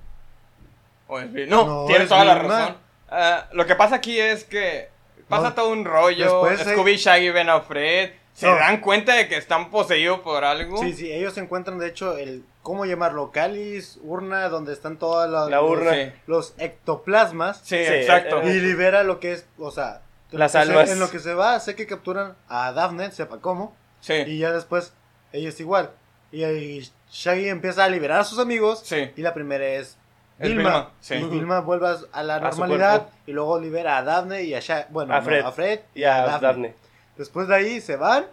[1.09, 2.59] O es Vil- No, No, tienes es toda la Vilma.
[2.59, 2.77] razón.
[3.11, 4.89] Ah, lo que pasa aquí es que
[5.29, 6.25] pasa No, todo un rollo.
[6.43, 8.11] después hay- Scooby, Shaggy ven a Fred.
[8.33, 8.55] Se No.
[8.57, 10.79] dan cuenta de que están poseídos por algo.
[10.79, 13.31] Sí, sí, ellos encuentran de hecho el, ¿cómo llamarlo?
[13.31, 15.93] Cáliz, urna, donde están todas las, La urna.
[15.93, 18.41] Sí, los ectoplasmas Sí, Sí, exacto.
[18.41, 20.01] eh, y libera lo que es, o sea,
[20.49, 20.91] se- almas.
[20.91, 23.75] en lo que se va, sé que capturan a Daphne, sepa cómo.
[24.01, 24.93] Sí, Y ya después,
[25.33, 25.91] ella es igual.
[26.33, 28.81] Y ahí Shaggy empieza a liberar a sus amigos.
[28.85, 29.11] sí.
[29.17, 29.97] Y la primera es
[30.39, 30.57] Vilma.
[30.63, 31.15] Vilma, sí.
[31.15, 33.09] Y Vilma vuelve a- la normalidad.
[33.27, 34.87] Y luego libera a Daphne y a Shaggy.
[34.91, 35.45] Bueno, A no, Fred.
[35.45, 36.75] a Fred Y a Daphne.
[37.17, 38.27] Después de ahí se van.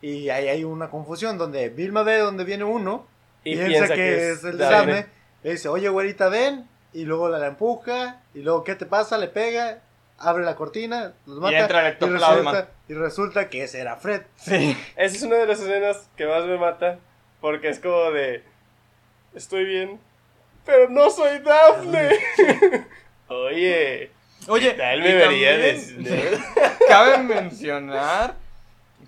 [0.00, 3.06] Y ahí hay una confusión donde Vilma ve donde viene uno.
[3.42, 5.06] Y piensa, que, es el de Daphne.
[5.42, 6.66] Le dice, oye, güerita, ven.
[6.94, 8.20] Y luego la, la empuja.
[8.34, 9.18] Y luego, ¿qué te pasa?
[9.18, 9.80] Le pega.
[10.18, 11.14] Abre la cortina.
[11.26, 11.58] Los mata.
[11.58, 14.22] entra el y, resulta, y resulta que ese era Fred.
[14.36, 14.76] Sí.
[14.96, 16.98] Esa es una de las escenas que más me mata.
[17.40, 18.42] Porque es como de.
[19.34, 20.00] Estoy bien.
[20.64, 22.10] Pero no soy Daphne.
[23.28, 24.10] Oye.
[24.46, 26.38] Oye, y vería también de-
[26.88, 28.34] Cabe mencionar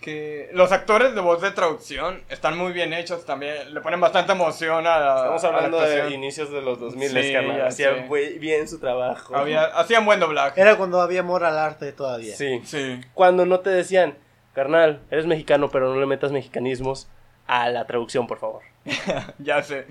[0.00, 3.72] que los actores de voz de traducción están muy bien hechos también.
[3.74, 5.16] Le ponen bastante emoción a la.
[5.16, 7.66] Estamos a la hablando de inicios de los 2000, Sí, carnal.
[7.66, 8.09] Hacían
[8.40, 9.37] bien su trabajo.
[9.37, 10.61] Había- hacían buen doblaje.
[10.61, 12.37] Era cuando había amor al arte todavía.
[12.37, 12.61] Sí.
[12.64, 13.00] Sí.
[13.14, 14.14] Cuando no te decían,
[14.54, 17.09] carnal, eres mexicano, pero no le metas mexicanismos
[17.46, 18.62] a la traducción, por favor.
[19.38, 19.87] Ya sé.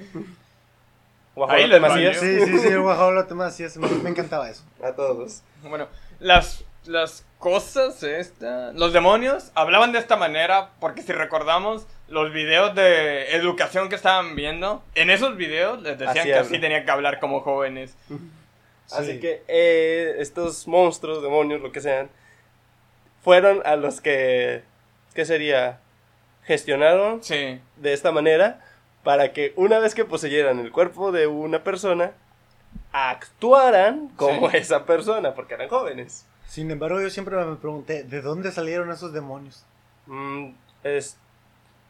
[1.35, 2.17] Guajolote les Macías.
[2.17, 4.63] Sí, sí, sí, el guajolote más, sí, me, me encantaba eso.
[4.83, 5.41] A todos.
[5.63, 5.87] Bueno,
[6.19, 12.73] las, las cosas estas, los demonios hablaban de esta manera porque si recordamos los videos
[12.75, 16.45] de educación que estaban viendo, en esos videos les decían Así que hablan.
[16.51, 17.95] así tenían que hablar como jóvenes.
[18.91, 19.19] Así Sí.
[19.19, 22.09] que eh, estos monstruos, demonios, lo que sean,
[23.23, 24.63] fueron a los que,
[25.15, 25.79] ¿qué sería?
[26.43, 28.61] Gestionaron Sí, de esta manera
[29.03, 32.11] para que una vez que poseyeran el cuerpo de una persona,
[32.91, 34.57] actuaran como Sí.
[34.57, 36.25] esa persona, porque eran jóvenes.
[36.47, 39.65] Sin embargo, yo siempre me pregunté, ¿de dónde salieron esos demonios?
[40.07, 40.49] Mm,
[40.83, 41.17] es,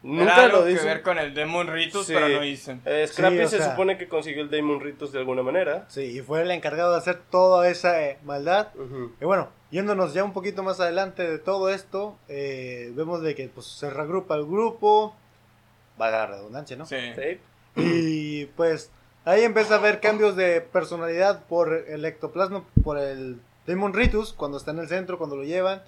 [0.02, 2.14] nunca algo lo que ver con el Demon Ritus, Sí.
[2.14, 2.82] pero no dicen.
[2.86, 5.86] Eh, Scrappy Sí, se sea- supone que consiguió el Daemon Ritus de alguna manera.
[5.90, 8.70] Sí, y fue el encargado de hacer toda esa eh, maldad.
[9.22, 13.50] Y bueno, yéndonos ya un poquito más adelante de todo esto, eh, vemos de que
[13.50, 15.16] pues, se regrupa el grupo,
[15.98, 16.86] valga la redundancia, ¿no?
[16.86, 16.96] Sí.
[17.16, 17.40] Sí.
[17.78, 18.90] Y pues
[19.26, 24.58] ahí empieza a haber cambios de personalidad por el ectoplasma, por el Demon Ritus, cuando
[24.58, 25.82] está en el centro, cuando lo llevan,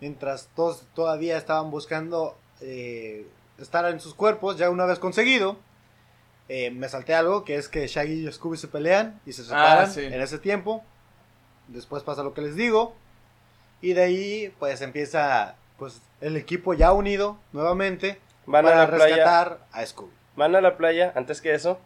[0.00, 3.26] mientras todos todavía estaban buscando eh,
[3.58, 5.56] estar en sus cuerpos, ya una vez conseguido.
[6.48, 9.84] eh, me salté algo, que es que Shaggy y Scooby se pelean y se separan
[9.84, 10.00] Ah, sí.
[10.04, 10.82] en ese tiempo.
[11.68, 12.94] Después pasa lo que les digo.
[13.80, 18.90] Y de ahí pues empieza pues el equipo ya unido nuevamente Van a para la
[18.90, 19.14] playa.
[19.16, 20.10] rescatar a Scooby.
[20.34, 21.78] Van a la playa, antes que eso,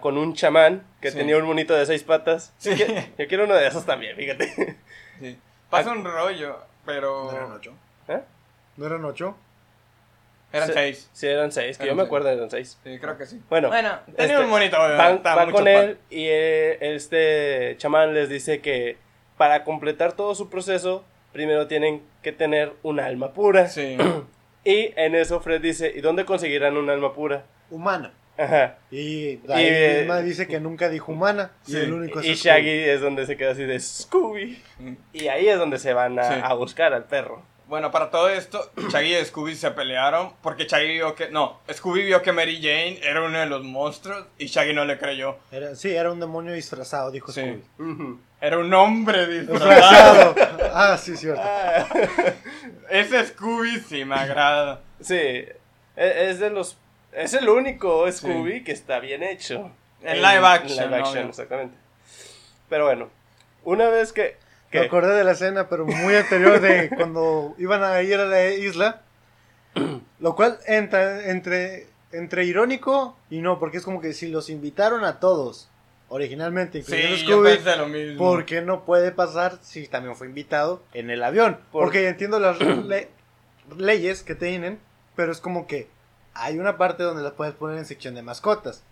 [0.00, 1.18] con un chamán que Sí.
[1.18, 2.52] tenía un monito de seis patas.
[2.58, 2.70] Sí.
[2.76, 4.76] Yo quiero- Yo quiero uno de esos también, fíjate.
[5.20, 5.38] Sí.
[5.70, 7.24] Pasa un rollo, pero...
[7.30, 7.72] ¿No eran ocho?
[8.08, 8.20] ¿Eh?
[8.76, 9.36] ¿No eran ocho?
[10.52, 10.74] Eran Sí.
[10.74, 11.10] seis.
[11.12, 12.06] Sí, eran seis, que yo me seis.
[12.06, 12.78] acuerdo eran seis.
[12.84, 13.40] Sí, creo que sí.
[13.48, 14.50] Bueno, Bueno, tenía este, un.
[14.98, 15.14] Van,
[15.46, 15.66] mucho con pan.
[15.68, 18.98] él y eh, este chamán les dice que
[19.38, 23.68] para completar todo su proceso, primero tienen que tener un alma pura.
[23.68, 23.96] Sí.
[24.64, 27.42] Y en eso Fred dice, ¿y dónde conseguirán un alma pura?
[27.68, 28.12] Humana.
[28.38, 28.78] Ajá.
[28.90, 31.52] Y ahí eh, misma dice que nunca dijo humana.
[31.64, 31.74] Sí.
[31.74, 32.48] Y el único es Y Scooby.
[32.50, 34.62] Shaggy es donde se queda así de Scooby.
[35.12, 36.40] Y ahí es donde se van a, Sí.
[36.42, 37.42] a buscar al perro.
[37.68, 41.30] Bueno, para todo esto, Shaggy y Scooby se pelearon porque Shaggy vio que...
[41.30, 44.98] No, Scooby vio que Mary Jane era uno de los monstruos y Shaggy no le
[44.98, 45.36] creyó.
[45.50, 47.40] Era- sí, era un demonio disfrazado, dijo Sí.
[47.76, 48.18] Scooby.
[48.40, 50.34] Era un hombre disfrazado.
[50.34, 50.70] Disfrazado.
[50.74, 51.40] ah, sí, cierto.
[51.42, 51.86] Ah,
[52.90, 54.80] Ese Scooby sí me agrada.
[55.00, 55.48] sí, e-
[55.96, 56.76] es de los...
[57.12, 59.70] Es el único Scooby que está bien hecho.
[60.02, 61.76] En live action, En live action, exactamente.
[62.68, 63.10] Pero bueno,
[63.64, 64.36] una vez que...
[64.72, 68.48] Me acordé de la escena, pero muy anterior de cuando iban a ir a la
[68.48, 69.02] isla.
[70.18, 75.04] Lo cual entra entre, entre irónico y no, porque es como que si los invitaron
[75.04, 75.68] a todos,
[76.08, 78.18] originalmente, incluyendo Sí, Scooby, pensé lo mismo.
[78.18, 81.58] ¿por qué no puede pasar si también fue invitado en el avión?
[81.70, 83.08] Por- Porque entiendo las le-
[83.76, 84.78] leyes que tienen,
[85.16, 85.88] pero es como que
[86.34, 88.82] hay una parte donde las puedes poner en sección de mascotas,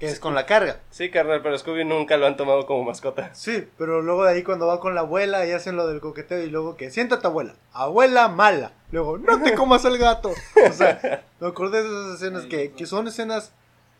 [0.00, 0.78] que es con la carga.
[0.90, 3.34] Sí, carnal, pero Scooby nunca lo han tomado como mascota.
[3.34, 6.42] Sí, pero luego de ahí cuando va con la abuela y hacen lo del coqueteo
[6.42, 10.30] y luego que siéntate abuela, abuela mala, luego no te comas el gato.
[10.68, 13.52] O sea, me acordé de esas escenas que, que son escenas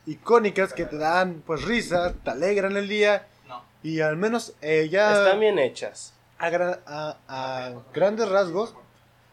[0.07, 3.63] icónicas que te dan pues risa, te alegran el día No.
[3.83, 6.15] y al menos eh, ya Están bien hechas.
[6.39, 8.75] a, gra- a- a grandes rasgos,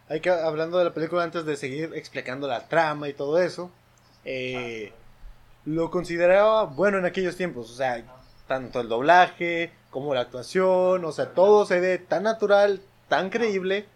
[0.08, 3.70] hay que hablando de la película antes de seguir explicando la trama y todo eso,
[4.24, 4.92] eh,
[5.64, 8.04] lo consideraba bueno en aquellos tiempos, o sea,
[8.46, 13.86] tanto el doblaje como la actuación, o sea, todo se ve tan natural, tan creíble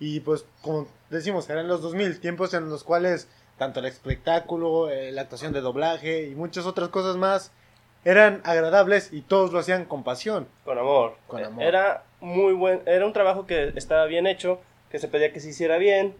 [0.00, 5.12] y pues como decimos, eran los 2000, tiempos en los cuales tanto el espectáculo, eh,
[5.12, 7.52] la actuación de doblaje y muchas otras cosas más
[8.04, 10.46] eran agradables y todos lo hacían con pasión.
[10.64, 11.16] Con amor.
[11.26, 11.64] Con amor.
[11.64, 15.50] Era muy buen, era un trabajo que estaba bien hecho, que se pedía que se
[15.50, 16.14] hiciera bien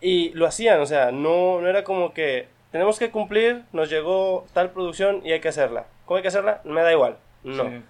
[0.00, 4.46] y lo hacían, o sea, no, no era como que tenemos que cumplir, nos llegó
[4.52, 5.86] tal producción y hay que hacerla.
[6.04, 6.60] ¿Cómo hay que hacerla?
[6.64, 7.16] Me da igual.
[7.44, 7.64] No.
[7.64, 7.82] Sí,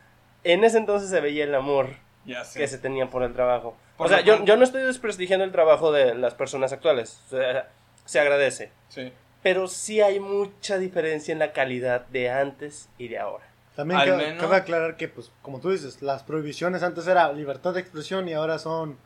[0.45, 1.89] En ese entonces se veía el amor
[2.25, 2.59] ya sé.
[2.61, 3.77] que se tenía por el trabajo.
[3.97, 7.21] Por o sea, yo, yo no estoy desprestigiando el trabajo de las personas actuales.
[7.27, 7.69] O sea,
[8.05, 8.71] se agradece.
[8.89, 9.13] Sí.
[9.43, 13.45] Pero sí hay mucha diferencia en la calidad de antes y de ahora.
[13.77, 17.75] También cabe, menos- cabe aclarar que, pues, como tú dices, las prohibiciones antes era libertad
[17.75, 18.97] de expresión y ahora son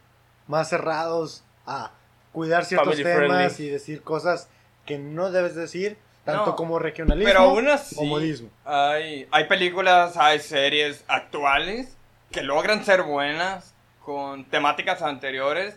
[0.49, 1.93] más cerrados a
[2.33, 3.65] cuidar ciertos Family temas friendly.
[3.67, 4.49] y decir cosas
[4.85, 8.51] que no debes decir, tanto No, como regionalismo Pero aún así, o modismo.
[8.65, 11.97] hay, hay películas, hay series actuales
[12.31, 15.77] que logran ser buenas con temáticas anteriores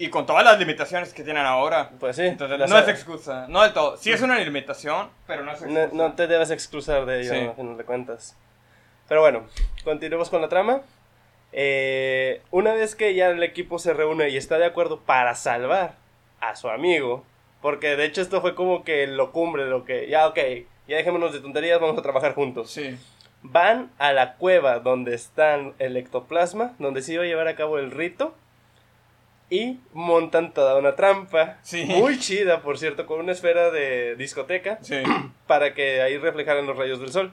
[0.00, 1.90] y con todas las limitaciones que tienen ahora.
[1.98, 2.22] Pues sí.
[2.22, 3.96] Entonces, no es excusa, no del todo.
[3.96, 5.96] Sí es una limitación, pero no es no, excusa.
[6.08, 7.40] no te debes excusar de ello, Sí.
[7.46, 8.36] a final de cuentas.
[9.08, 9.44] Pero bueno,
[9.84, 10.82] continuemos con la trama.
[11.52, 15.94] Eh, una vez que ya el equipo se reúne y está de acuerdo para salvar
[16.40, 17.24] a su amigo,
[17.62, 20.38] porque de hecho esto fue como que lo cumbre, lo que ya, ok,
[20.86, 22.70] ya dejémonos de tonterías, vamos a trabajar juntos.
[22.70, 22.96] Sí.
[23.42, 27.78] Van a la cueva donde están el ectoplasma, donde se iba a llevar a cabo
[27.78, 28.34] el rito,
[29.50, 31.84] y montan toda una trampa, Sí.
[31.86, 34.96] muy chida, por cierto, con una esfera de discoteca Sí.
[35.46, 37.32] para que ahí reflejaran los rayos del sol.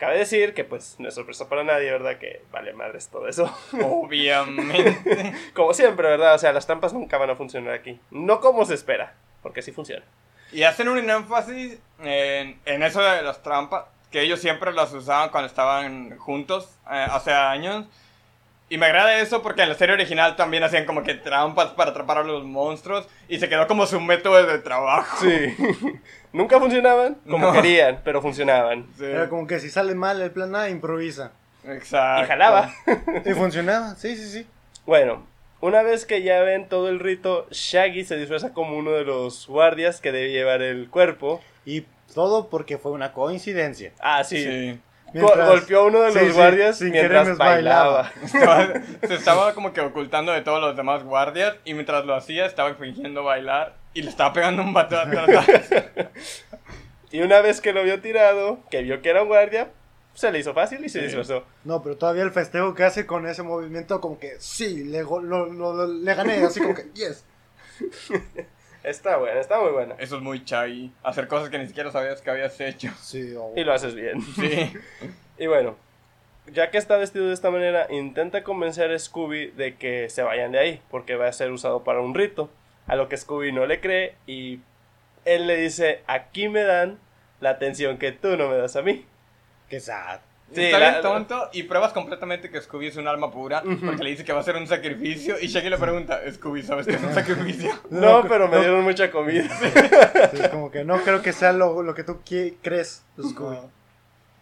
[0.00, 2.16] Cabe decir que pues no es sorpresa para nadie, ¿verdad?
[2.16, 3.54] Que vale madres todo eso.
[3.84, 5.34] Obviamente.
[5.54, 6.34] como siempre, ¿verdad?
[6.34, 8.00] O sea, las trampas nunca van a funcionar aquí.
[8.10, 10.02] No como se espera, porque sí funciona.
[10.52, 15.28] Y hacen un énfasis en, en eso de las trampas, que ellos siempre las usaban
[15.28, 17.84] cuando estaban juntos eh, hace años.
[18.70, 21.90] Y me agrada eso porque en la serie original también hacían como que trampas para
[21.90, 25.18] atrapar a los monstruos y se quedó como su método de trabajo.
[25.20, 25.54] Sí.
[26.32, 27.52] nunca funcionaban como No.
[27.52, 28.86] querían, pero funcionaban.
[28.98, 31.32] Sí, Era como que si sale mal el plan A, improvisa.
[31.66, 32.24] Exacto.
[32.24, 32.70] Y jalaba.
[33.24, 34.46] Y funcionaba, sí, sí, sí.
[34.86, 35.26] Bueno,
[35.60, 39.46] una vez que ya ven todo el rito, Shaggy se disfraza como uno de los
[39.46, 41.40] guardias que debe llevar el cuerpo.
[41.66, 43.92] Y todo porque fue una coincidencia.
[44.00, 44.42] Ah, sí.
[44.42, 44.80] Sí.
[45.12, 48.02] Mientras- golpeó a uno de Sí, los sí, guardias sin mientras querer bailaba.
[48.02, 48.12] bailaba.
[48.24, 52.46] Estaba- se estaba como que ocultando de todos los demás guardias y mientras lo hacía
[52.46, 54.96] estaba fingiendo bailar y le estaba pegando un bate.
[57.12, 59.70] Y una vez que lo vio tirado, que vio que era un guardia,
[60.14, 61.06] se le hizo fácil y se Sí.
[61.06, 61.44] disfrazó.
[61.64, 65.20] No, pero todavía el festejo que hace con ese movimiento, como que sí, le, go-
[65.20, 67.24] lo, lo- lo- le gané, así como que yes.
[68.84, 69.94] Está buena, está muy buena.
[69.98, 70.90] Eso es muy chai.
[71.02, 72.90] Hacer cosas que ni siquiera sabías que habías hecho.
[73.00, 74.20] Sí, o- Y lo haces bien.
[74.22, 74.72] Sí.
[75.38, 75.74] Y bueno,
[76.52, 80.52] ya que está vestido de esta manera, intenta convencer a Scooby de que se vayan
[80.52, 82.50] de ahí, porque va a ser usado para un rito.
[82.90, 84.60] A lo que Scooby no le cree y
[85.24, 86.98] él le dice, aquí me dan
[87.40, 89.06] la atención que tú no me das a mí.
[89.68, 90.20] Qué sad.
[90.52, 94.02] Sí, Está la- bien tonto y pruebas completamente que Scooby es un alma pura porque
[94.02, 96.94] le dice que va a ser un sacrificio y Shaggy le pregunta, Scooby, ¿sabes que
[96.96, 97.70] es un sacrificio?
[97.90, 98.60] No, pero me no.
[98.62, 99.48] dieron mucha comida.
[100.32, 102.18] Sí, como que no creo que sea lo, lo que tú
[102.62, 103.58] crees, Scooby.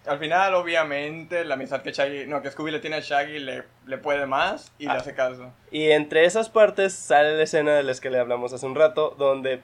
[0.09, 3.65] Al final, obviamente, la amistad que Shaggy, no, que Scooby le tiene a Shaggy le,
[3.87, 4.95] le puede más y Ah.
[4.95, 5.53] le hace caso.
[5.71, 9.15] Y entre esas partes sale la escena de las que le hablamos hace un rato,
[9.19, 9.61] donde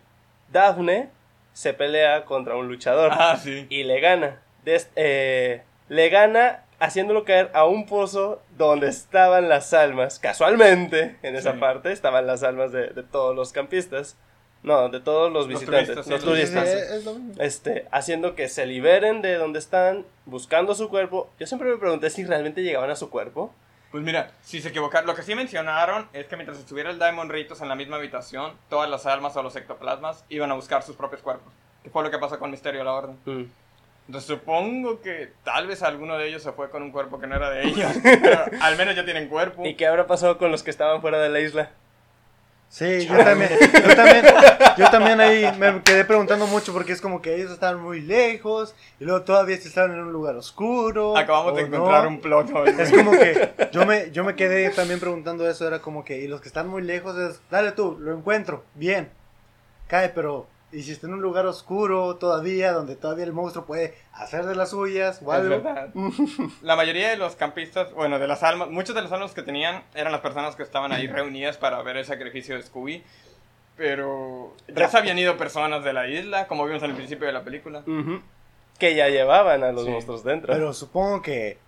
[0.53, 1.09] Daphne
[1.53, 3.67] se pelea contra un luchador Ah, sí.
[3.71, 4.41] y le gana.
[4.65, 10.19] Des- eh, le gana haciéndolo caer a un pozo donde estaban las almas.
[10.19, 11.59] Casualmente, en esa Sí.
[11.59, 14.17] parte estaban las almas de, de todos los campistas.
[14.65, 16.69] No, de todos los Los visitantes, turistas, los los Sí, sí, turistas.
[16.69, 17.35] es- es lo mismo.
[17.43, 21.31] Este, haciendo que se liberen de donde están, buscando su cuerpo.
[21.39, 23.55] Yo siempre me pregunté si realmente llegaban a su cuerpo.
[23.93, 27.31] Pues mira, si se equivocaron, lo que sí mencionaron es que mientras estuviera el Diamond
[27.31, 30.97] Ritos en la misma habitación, todas las almas o los ectoplasmas iban a buscar sus
[30.97, 31.53] propios cuerpos.
[31.85, 33.17] Que fue lo que pasó con Misterio a la Orden.
[33.27, 33.45] Mm.
[34.09, 37.37] Entonces supongo que tal vez alguno de ellos se fue con un cuerpo que no
[37.37, 37.91] era de ellos.
[38.03, 39.65] pero al menos ya tienen cuerpo.
[39.65, 41.71] ¿Y qué habrá pasado con los que estaban fuera de la isla?
[42.69, 44.25] Sí, yo también, yo también,
[44.77, 48.75] yo también ahí me quedé preguntando mucho porque es como que ellos estaban muy lejos
[48.99, 51.17] y luego todavía estaban en un lugar oscuro.
[51.17, 51.77] Acabamos de no.
[51.77, 52.51] encontrar un plot.
[52.81, 56.27] Es como que yo me, yo me quedé también preguntando eso, era como que, y
[56.27, 59.09] los que están muy lejos es, dale tú, lo encuentro, bien,
[59.87, 63.95] cae, pero, y si está en un lugar oscuro todavía, donde todavía el monstruo puede
[64.13, 65.49] hacer de las suyas o Es algo.
[65.63, 65.89] verdad.
[66.63, 69.83] La mayoría de los campistas, bueno, de las almas, muchos de los almas que tenían
[69.95, 73.03] eran las personas que estaban ahí reunidas para ver el sacrificio de Scooby.
[73.77, 77.33] Pero ya se habían ido personas de la isla, como vimos en el principio de
[77.33, 77.83] la película.
[78.79, 79.91] Que ya llevaban a los Sí.
[79.91, 80.53] monstruos dentro.
[80.53, 81.59] Pero supongo que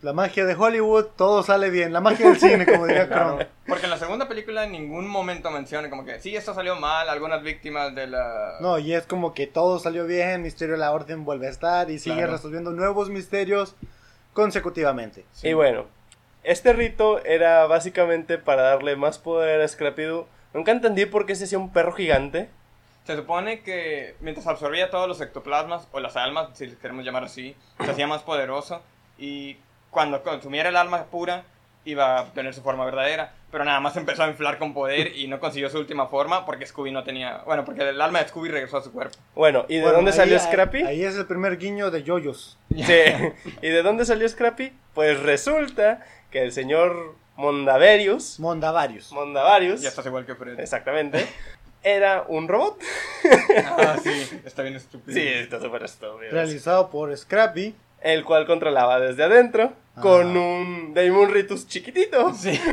[0.00, 3.48] la magia de Hollywood, todo sale bien, la magia del cine, como diría Claro, Kron.
[3.66, 7.08] porque en la segunda película en ningún momento menciona como que sí, esto salió mal,
[7.08, 8.58] algunas víctimas de la...
[8.60, 11.90] No, y es como que todo salió bien, Misterio de la Orden vuelve a estar
[11.90, 12.32] y sigue Claro.
[12.32, 13.74] resolviendo nuevos misterios
[14.32, 15.24] consecutivamente.
[15.32, 15.48] Sí.
[15.48, 15.86] Y bueno,
[16.44, 20.26] Este rito era básicamente para darle más poder a Scrappy Doo.
[20.54, 22.48] Nunca entendí por qué se hacía un perro gigante.
[23.04, 27.24] Se supone que mientras absorbía todos los ectoplasmas, o las almas, si les queremos llamar
[27.24, 28.80] así, se hacía más poderoso.
[29.18, 29.58] Y
[29.90, 31.44] cuando consumiera el alma pura,
[31.84, 33.32] iba a tener su forma verdadera.
[33.50, 36.66] Pero nada más empezó a inflar con poder y no consiguió su última forma porque
[36.66, 37.38] Scooby no tenía.
[37.46, 39.16] Bueno, porque el alma de Scooby regresó a su cuerpo.
[39.34, 40.82] Bueno, ¿y de Bueno, dónde ahí- salió Scrappy?
[40.82, 42.58] Ahí es el primer guiño de yoyos.
[42.76, 42.84] Sí.
[43.62, 44.72] ¿Y de dónde salió Scrappy?
[44.92, 49.10] Pues resulta que el señor Mondaverius, Mondavarios.
[49.12, 50.60] Mondavarius, Ya estás igual que Fred.
[50.60, 51.26] exactamente,
[51.82, 52.78] era un robot.
[53.78, 55.18] Ah, sí, está bien estúpido.
[55.18, 56.30] Sí, está súper estúpido.
[56.30, 57.74] Realizado por Scrappy.
[58.00, 62.32] El cual controlaba desde adentro con un Daemon Ritus chiquitito.
[62.34, 62.58] Sí.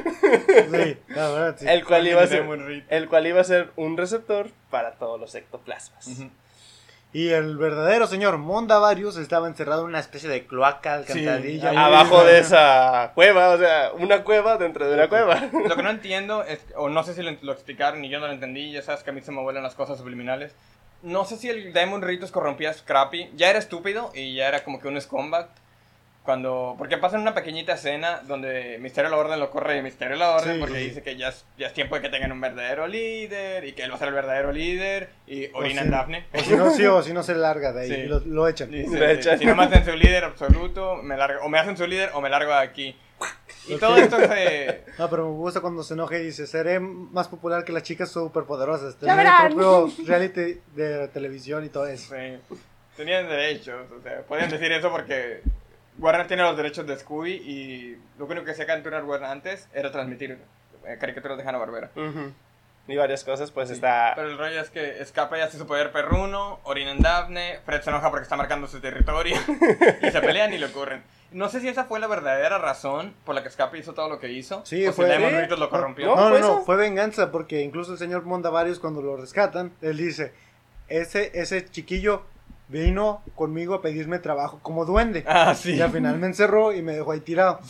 [0.71, 1.65] Sí, la verdad, sí.
[1.67, 2.45] El cual iba a ser
[2.89, 6.07] el cual iba a ser un receptor para todos los ectoplasmas.
[6.07, 6.29] Ujú.
[7.13, 11.69] Y el verdadero señor Mondavarius estaba encerrado en una especie de cloaca, alcantarilla.
[11.69, 15.49] ahí- Abajo de esa cueva, o sea, una cueva dentro de una cueva.
[15.67, 18.27] Lo que no entiendo, es, o no sé si lo, lo explicaron y yo no
[18.27, 20.53] lo entendí, ya sabes que a mí se me vuelan las cosas subliminales.
[21.03, 24.63] No sé si el Diamond Ritus corrompía a Scrappy, ya era estúpido y ya era
[24.63, 25.49] como que un scumback.
[26.23, 30.15] Cuando, porque pasa en una pequeñita escena donde Misterio la Orden lo corre y Misterio
[30.15, 30.85] la Orden Sí, porque sí.
[30.85, 33.83] dice que ya es, ya es tiempo de que tengan un verdadero líder y que
[33.83, 36.25] él va a ser el verdadero líder y orina si- en Daphne.
[36.33, 38.07] O si no, sí, o si no se larga de ahí.
[38.07, 38.71] Lo, lo echan.
[38.71, 39.37] Dice, Lo echan.
[39.37, 42.21] si no me hacen su líder absoluto, me largo, o me hacen su líder o
[42.21, 42.97] me largo de aquí.
[43.67, 44.83] Y todo esto se...
[44.97, 48.11] No, pero me gusta cuando se enoja y dice, seré más popular que las chicas
[48.11, 48.99] superpoderosas.
[48.99, 49.47] Verán.
[49.47, 52.13] el propio reality de televisión y todo eso.
[52.15, 52.55] Sí,
[52.95, 55.41] tenían derechos, o sea, podían decir eso porque
[55.97, 59.91] Warner tiene los derechos de Scooby y lo único que hacía Cartoon Network antes era
[59.91, 60.37] transmitir
[60.99, 61.91] caricaturas de Hanna-Barbera.
[61.95, 62.31] Ujú.
[62.87, 64.13] Y varias cosas, pues Sí, está...
[64.15, 67.81] Pero el rollo es que escapa y hace su poder perruno, orina en Daphne, Fred
[67.81, 69.35] se enoja porque está marcando su territorio
[70.01, 71.01] y se pelean y le ocurren.
[71.35, 74.19] No sé si esa fue la verdadera razón por la que Escape hizo todo lo
[74.19, 74.61] que hizo.
[74.65, 75.29] Sí, o fue- si ¿Sí?
[75.29, 76.07] Ritus lo corrompió.
[76.07, 76.61] No, No, no, ¿fue no, eso?
[76.65, 80.31] fue venganza porque incluso el señor Mondavarius cuando lo rescatan, él dice,
[80.87, 82.23] ese, ese chiquillo
[82.69, 85.23] vino conmigo a pedirme trabajo como duende.
[85.27, 85.73] Ah, sí.
[85.75, 87.59] Y al final me encerró y me dejó ahí tirado.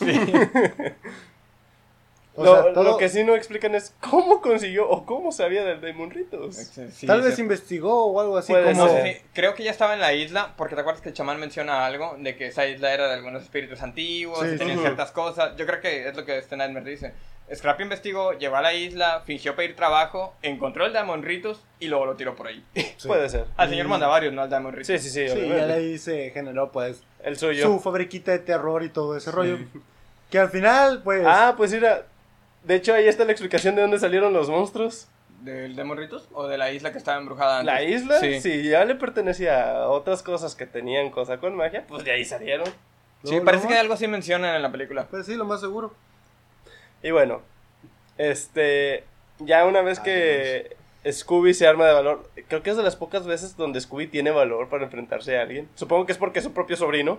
[2.36, 5.64] O lo, sea, todo- lo que sí no explican es cómo consiguió o cómo sabía
[5.64, 6.54] del Daemon Ritus.
[6.56, 7.28] Sí, Tal sí.
[7.28, 8.70] vez investigó o algo así como...
[8.72, 11.14] No sé si- creo que ya estaba en la isla, porque te acuerdas que el
[11.14, 14.76] chamán menciona algo de que esa isla era de algunos espíritus antiguos Sí, y tenían
[14.78, 14.82] sí.
[14.82, 15.56] ciertas cosas.
[15.56, 17.12] Yo creo que es lo que este Nightmare dice.
[17.54, 21.24] Scrappy investigó, llegó a la isla, fingió pedir trabajo, encontró el Diamond
[21.78, 22.64] y luego lo tiró por ahí.
[22.74, 22.92] Sí.
[23.06, 23.44] Puede ser.
[23.56, 24.88] Al señor Mandavarius, no al Diamond Ritus.
[24.88, 25.72] Sí, sí, sí, Sí, y obviamente.
[25.72, 27.64] ahí se generó pues El suyo.
[27.64, 29.58] su fabriquita de terror y todo ese rollo.
[30.28, 31.22] Que al final pues...
[31.24, 32.04] Ah, pues mira.
[32.66, 35.08] De hecho, ahí está la explicación de dónde salieron los monstruos.
[35.42, 37.72] ¿Del Diamond Ritus o de la isla que estaba embrujada antes?
[37.72, 38.40] La isla, Sí.
[38.40, 42.24] si ya le pertenecía a otras cosas que tenían cosa con magia, pues de ahí
[42.24, 42.66] salieron.
[43.22, 45.06] Sí, parece que algo así mencionan en la película.
[45.08, 45.94] Pues sí, lo más seguro.
[47.02, 47.42] Y bueno,
[48.18, 49.04] este.
[49.38, 50.76] Ya una vez que
[51.10, 54.30] Scooby se arma de valor, creo que es de las pocas veces donde Scooby tiene
[54.30, 55.68] valor para enfrentarse a alguien.
[55.74, 57.18] Supongo que es porque es su propio sobrino.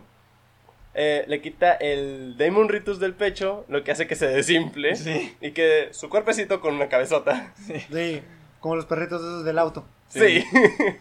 [1.00, 5.36] Eh, le quita el Daemon Ritus del pecho, lo que hace que se desimple Sí.
[5.42, 7.54] y que su cuerpecito con una cabezota.
[7.68, 8.24] Sí,
[8.60, 9.86] como los perritos esos del auto.
[10.10, 10.44] Sí.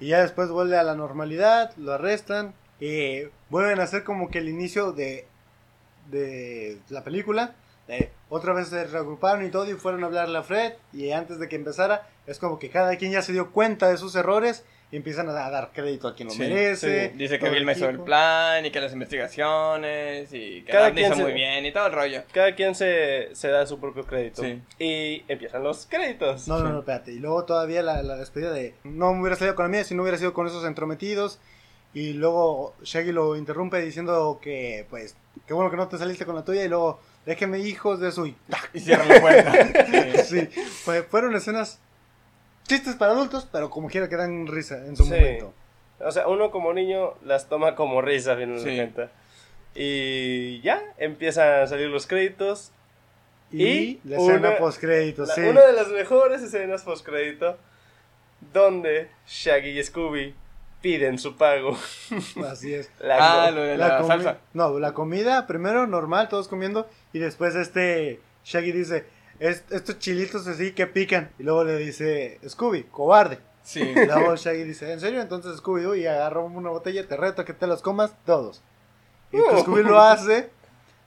[0.00, 4.38] Y ya después vuelve a la normalidad, lo arrestan y vuelven a hacer como que
[4.38, 5.26] el inicio de,
[6.10, 7.54] de la película.
[7.88, 11.38] de otra vez se reagruparon y todo y fueron a hablarle a Fred y antes
[11.38, 14.64] de que empezara es como que cada quien ya se dio cuenta de sus errores
[14.90, 17.10] y empiezan a dar crédito a quien lo Sí, merece.
[17.14, 21.06] Dice que todo Vilma hizo el plan y que las investigaciones y que Cada quien
[21.06, 22.22] hizo se- muy bien y todo el rollo.
[22.32, 24.42] Cada quien se, se da su propio crédito.
[24.42, 24.60] Sí.
[24.78, 26.48] Y empiezan los créditos.
[26.48, 27.12] No, no, no, espérate.
[27.12, 29.94] Y luego todavía la, la despedida de no me hubiera salido con la mía si
[29.94, 31.38] no hubiera sido con esos entrometidos.
[31.94, 36.34] Y luego Shaggy lo interrumpe diciendo que, pues, qué bueno que no te saliste con
[36.34, 36.62] la tuya.
[36.64, 38.26] Y luego, déjeme hijos de su.
[38.26, 38.36] y.
[38.74, 39.52] Y cierran la puerta.
[39.86, 40.48] Sí.
[40.54, 41.80] Sí, fue- fueron escenas
[42.68, 45.10] chistes para adultos, pero como quiera que dan risa en su Sí.
[45.10, 45.52] momento.
[46.00, 49.06] O sea, uno como niño las toma como risa, finalmente.
[49.06, 49.10] Sí.
[49.74, 52.70] Y ya, empiezan a salir los créditos.
[53.50, 55.40] Y, Y la escena una- post créditos, La- sí.
[55.40, 57.56] Una de las mejores escenas post crédito
[58.52, 60.34] donde Shaggy y Scooby
[60.82, 61.76] piden su pago.
[62.46, 62.90] Así es.
[63.00, 64.38] La- Ah, lo de la, comi- salsa.
[64.52, 66.88] No, la comida primero normal, todos comiendo.
[67.12, 69.06] Y después este Shaggy dice,
[69.40, 71.30] "Es- estos chilitos así que pican.
[71.38, 73.38] Y luego le dice, Scooby, cobarde.
[73.62, 73.80] Sí.
[73.82, 75.20] Y luego Shaggy dice, ¿en serio?
[75.20, 78.62] Entonces Scooby y agarra una botella, te reto que te los comas todos.
[79.30, 79.58] Y pues Oh.
[79.60, 80.50] Scooby lo hace,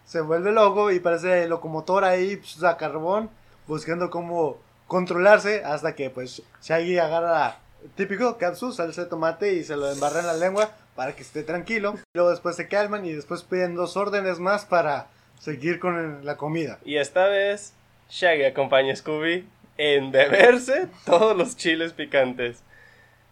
[0.05, 3.29] se vuelve loco y parece locomotora ahí, pues, a carbón,
[3.67, 4.57] buscando cómo
[4.88, 7.59] controlarse hasta que pues Shaggy agarra
[7.95, 11.41] típico capsu, salsa de tomate y se lo embarra en la lengua para que esté
[11.43, 11.95] tranquilo.
[12.13, 15.07] Y luego después se calman y después piden dos órdenes más para
[15.39, 16.77] seguir con la comida.
[16.86, 17.73] Y esta vez,
[18.12, 19.47] Shaggy acompaña a Scooby
[19.78, 22.62] en beberse todos los chiles picantes.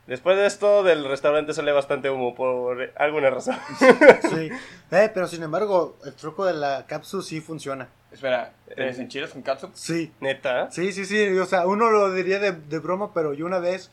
[0.08, 3.58] Después de esto, del restaurante sale bastante humo por alguna razón.
[3.78, 4.50] Sí.
[4.92, 7.90] Eh, pero sin embargo, el truco de la cápsula sí funciona.
[8.12, 8.96] Espera, ¿te Eh.
[8.98, 9.70] enchilas con catsup?
[9.76, 10.12] Sí.
[10.20, 10.72] Neta.
[10.72, 11.28] Sí, sí, sí.
[11.38, 13.92] O sea, uno lo diría de, de broma, pero yo una vez,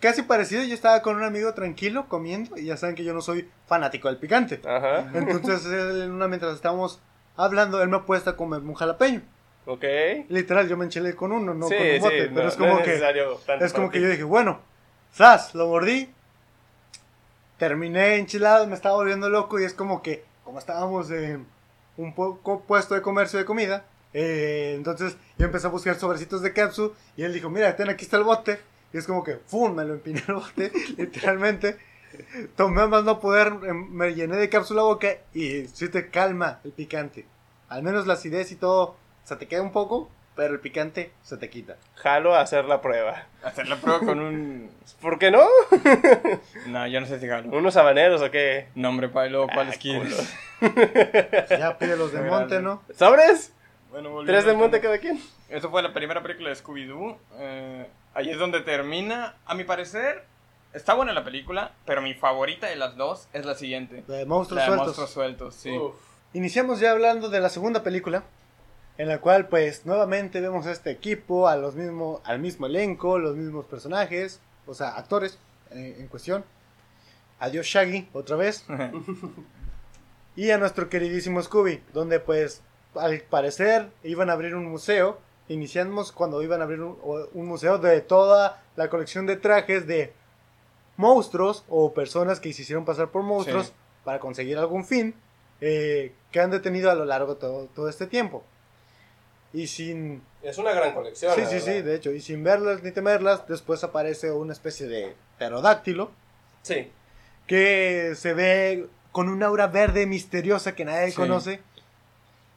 [0.00, 3.20] casi parecido, yo estaba con un amigo tranquilo comiendo y ya saben que yo no
[3.20, 4.60] soy fanático del picante.
[4.66, 5.08] Ajá.
[5.14, 6.98] Entonces, él, en una, mientras estábamos
[7.36, 9.22] hablando, él me apuesta a comer un jalapeño.
[9.66, 9.84] Ok.
[10.28, 12.22] Literal, yo me enchilé con uno, no sí, con un bote.
[12.24, 13.00] sí, pero no- es no como que,
[13.60, 14.60] es como que yo dije, bueno,
[15.14, 15.54] ¡zas!
[15.54, 16.08] Lo mordí.
[17.58, 21.46] Terminé enchilado, me estaba volviendo loco y es como que, como estábamos en
[21.96, 26.52] un poco puesto de comercio de comida, eh, entonces yo empecé a buscar sobrecitos de
[26.52, 28.60] capsu y él dijo, mira, ten, aquí está el bote.
[28.92, 29.74] Y es como que, ¡fum!
[29.74, 31.78] Me lo empiné el bote, literalmente.
[32.56, 36.60] Tomé más no poder, em, me llené de cápsula la boca y sí te calma
[36.64, 37.26] el picante.
[37.68, 38.96] Al menos la acidez y todo
[39.26, 41.76] se te queda un poco, pero el picante se te quita.
[41.96, 43.26] Jalo a hacer la prueba.
[43.42, 44.70] Hacer la prueba con un...
[45.02, 45.46] ¿Por qué no?
[46.66, 47.56] No, yo no sé si jalo.
[47.56, 48.68] ¿Unos habaneros o qué?
[48.74, 50.36] Nombre, Pailo, ¿cuáles Ah, quieres?
[51.50, 52.82] Ya pide los de monte, ¿no?
[52.96, 53.52] ¿Sobres?
[53.90, 55.20] Bueno, volviendo ¿Tres de monte cada quien?
[55.48, 57.16] Eso fue la primera película de Scooby-Doo.
[57.38, 59.36] Eh, ahí es donde termina.
[59.46, 60.24] A mi parecer,
[60.74, 64.02] está buena la película, pero mi favorita de las dos es la siguiente.
[64.08, 64.86] La de monstruos La de sueltos.
[64.86, 65.70] monstruos sueltos, sí.
[65.76, 65.94] Uf.
[66.34, 68.24] Iniciamos ya hablando de la segunda película,
[68.98, 73.18] en la cual pues nuevamente vemos a este equipo, a los mismos, al mismo elenco,
[73.18, 75.38] los mismos personajes, o sea, actores
[75.70, 76.44] eh, en cuestión.
[77.38, 78.64] Adiós Shaggy, otra vez.
[80.36, 82.60] Y a nuestro queridísimo Scooby, donde pues
[82.94, 85.18] al parecer iban a abrir un museo.
[85.48, 86.98] Iniciamos cuando iban a abrir un,
[87.32, 90.12] un museo de toda la colección de trajes de
[90.98, 93.72] monstruos o personas que se hicieron pasar por monstruos Sí.
[94.04, 95.14] para conseguir algún fin
[95.60, 98.44] eh, que han detenido a lo largo de todo, todo este tiempo.
[99.56, 100.22] Y sin...
[100.42, 101.34] Es una gran colección.
[101.34, 105.14] Sí, sí, sí, de hecho, y sin verlas ni temerlas, después aparece una especie de
[105.38, 106.10] pterodáctilo
[106.62, 106.90] Sí.
[107.46, 111.16] que se ve con un aura verde misteriosa que nadie Sí.
[111.16, 111.60] conoce.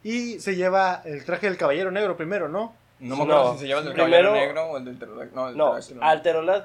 [0.02, 2.74] Y se lleva el traje del caballero negro primero, ¿no?
[2.98, 4.96] No me acuerdo No, si se llama el del primero- caballero negro o el del
[4.96, 5.40] pterodáctilo.
[5.42, 6.04] No, el No, pterodáctilo.
[6.04, 6.64] al pterola...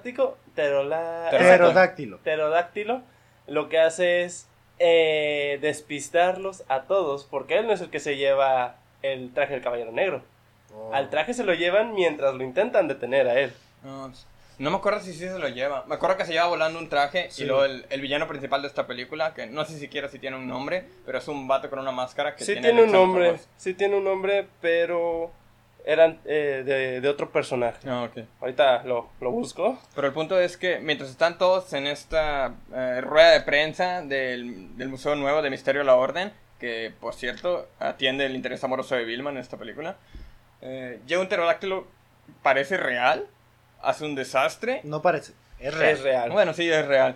[0.53, 1.27] Pterodáctilo.
[1.29, 2.17] Pterodáctilo.
[2.19, 3.01] pterodáctilo
[3.47, 4.47] lo que hace es
[4.79, 8.75] eh, despistarlos a todos, porque él no es el que se lleva
[9.13, 10.23] el traje del caballero negro.
[10.91, 13.53] Al traje se lo llevan mientras lo intentan detener a él.
[13.83, 14.11] No,
[14.57, 15.85] no me acuerdo si sí se lo lleva.
[15.87, 17.43] Me acuerdo que se lleva volando un traje Sí.
[17.43, 20.35] y luego el, el villano principal de esta película, que no sé siquiera si tiene
[20.35, 23.35] un nombre, pero es un vato con una máscara que Sí tiene tiene un nombre,
[23.57, 25.31] sí tiene un nombre, pero
[25.85, 27.87] eran eh, de, de otro personaje.
[27.87, 28.23] Ah, ok.
[28.41, 29.79] Ahorita lo, lo busco.
[29.93, 34.75] Pero el punto es que mientras están todos en esta eh, rueda de prensa del,
[34.77, 36.33] del Museo Nuevo de Misterio de la Orden,
[36.65, 39.97] que por cierto atiende el interés amoroso de Vilma en esta película,
[40.61, 41.85] eh, llega un pterodáctilo,
[42.41, 43.27] parece real,
[43.83, 44.81] hace un desastre.
[44.83, 45.33] No parece.
[45.59, 45.93] Es real.
[45.93, 46.31] Es real.
[46.31, 47.15] Bueno, sí, es real.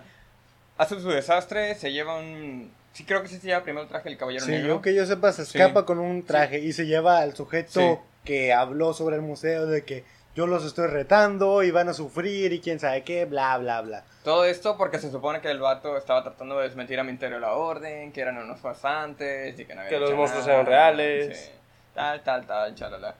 [0.78, 2.72] Hace su desastre, se lleva un...
[2.92, 4.66] Sí, creo que sí se lleva primero el traje del Caballero Sí, Negro.
[4.68, 5.58] yo que yo sepa, se Sí.
[5.58, 9.84] escapa con un traje y se lleva al sujeto que habló sobre el museo de
[9.84, 10.04] que
[10.34, 14.04] yo los estoy retando y van a sufrir y quién sabe qué, bla, bla, bla.
[14.24, 17.40] Todo esto porque se supone que el vato estaba tratando de desmentir a Misterio de
[17.40, 21.38] la Orden, que eran unos farsantes y que no había Que los monstruos eran reales.
[21.38, 21.50] sí.
[21.94, 23.14] Tal, tal, tal, chalala.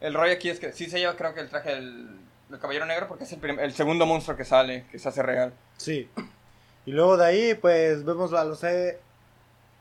[0.00, 2.08] El rollo aquí es que sí se lleva creo que el traje del,
[2.48, 5.22] del Caballero Negro porque es el, prim- el segundo monstruo que sale, que se hace
[5.22, 5.52] real.
[5.78, 6.08] Sí.
[6.86, 8.98] Y luego de ahí, pues vemos a los eh,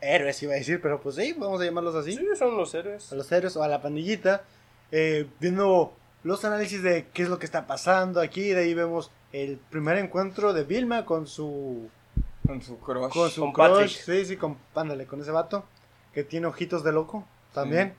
[0.01, 2.13] héroes, iba a decir, pero pues sí, vamos a llamarlos así.
[2.13, 3.11] Sí, son los héroes.
[3.11, 4.43] A los héroes o a la pandillita,
[4.91, 5.93] eh, viendo
[6.23, 8.49] los análisis de qué es lo que está pasando aquí.
[8.49, 11.89] De ahí vemos el primer encuentro de Vilma con su
[12.45, 13.11] Con su crush.
[13.13, 13.89] con su Con crush, Patrick.
[13.89, 15.63] sí, sí, con, ándale, con ese vato
[16.13, 17.93] que tiene ojitos de loco también.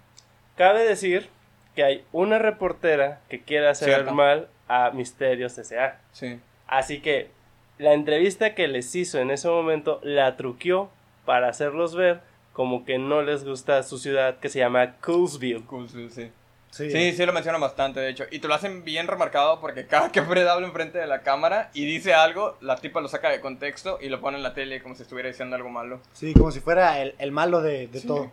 [0.56, 1.28] Cabe decir
[1.74, 4.12] que hay una reportera que quiere hacer Cierto.
[4.14, 6.00] mal a Misterios S.A.
[6.12, 6.40] Sí.
[6.66, 7.30] Así que
[7.78, 10.90] la entrevista que les hizo en ese momento la truqueó
[11.24, 12.20] para hacerlos ver
[12.52, 15.64] como que no les gusta su ciudad que se llama Coolsville.
[15.64, 16.30] Cool, sí,
[16.70, 16.90] sí.
[16.90, 18.24] Sí, Sí, lo mencionan bastante, de hecho.
[18.30, 21.70] Y te lo hacen bien remarcado porque cada que Fred habla enfrente de la cámara
[21.74, 24.82] y dice algo, la tipa lo saca de contexto y lo pone en la tele
[24.82, 26.00] como si estuviera diciendo algo malo.
[26.12, 28.06] Sí, como si fuera el, el malo de, de Sí.
[28.06, 28.32] todo.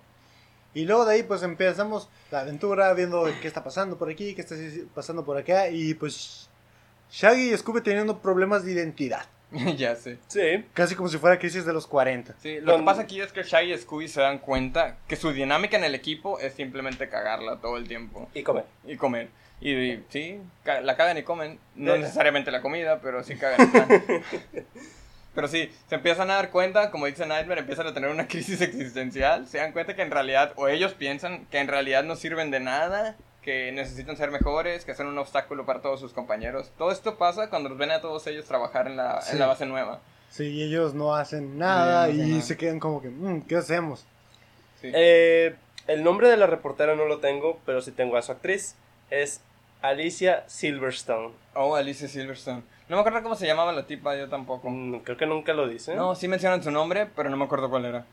[0.74, 4.42] Y luego de ahí pues empezamos la aventura viendo qué está pasando por aquí, qué
[4.42, 4.56] está
[4.94, 6.50] pasando por acá y pues
[7.12, 9.26] Shaggy y Scooby teniendo problemas de identidad.
[9.78, 10.18] ya sé.
[10.28, 12.36] Sí, Casi como si fuera crisis de los 40.
[12.41, 15.16] Sí, lo Don- que pasa aquí es que Shaggy y Scooby se dan cuenta que
[15.16, 18.64] su dinámica en el equipo es simplemente cagarla todo el tiempo y come.
[18.86, 19.30] y comer.
[19.60, 21.60] Y, y, sí, ca- la cagan y comen.
[21.76, 23.72] No necesariamente la comida, pero sí cagan.
[25.36, 28.60] Pero sí, se empiezan a dar cuenta, como dice Nightmare, empiezan a tener una crisis
[28.62, 29.48] existencial.
[29.48, 32.60] Se dan cuenta que en realidad, o ellos piensan que en realidad no sirven de
[32.60, 33.16] nada,
[33.48, 36.70] que necesitan ser mejores, que son un obstáculo para todos sus compañeros.
[36.78, 39.32] Todo esto pasa cuando los ven a todos ellos trabajar en la, Sí.
[39.32, 40.02] en la base nueva.
[40.30, 42.41] Sí, y ellos no hacen nada no y nada.
[42.41, 44.06] se quedan como que, "Mm, ¿qué hacemos?
[44.82, 44.91] Sí.
[44.93, 45.56] Eh,
[45.88, 48.76] el nombre de la reportera no lo tengo, pero sí tengo a su actriz.
[49.10, 49.39] Es
[49.82, 51.30] Alicia Silverstone.
[51.54, 52.64] Oh, Alicia Silverstone.
[52.89, 54.70] No me acuerdo cómo se llamaba la tipa, yo tampoco.
[54.70, 55.95] Mm, Creo que nunca lo dice.
[55.95, 58.06] No, sí mencionan su nombre, pero no me acuerdo cuál era.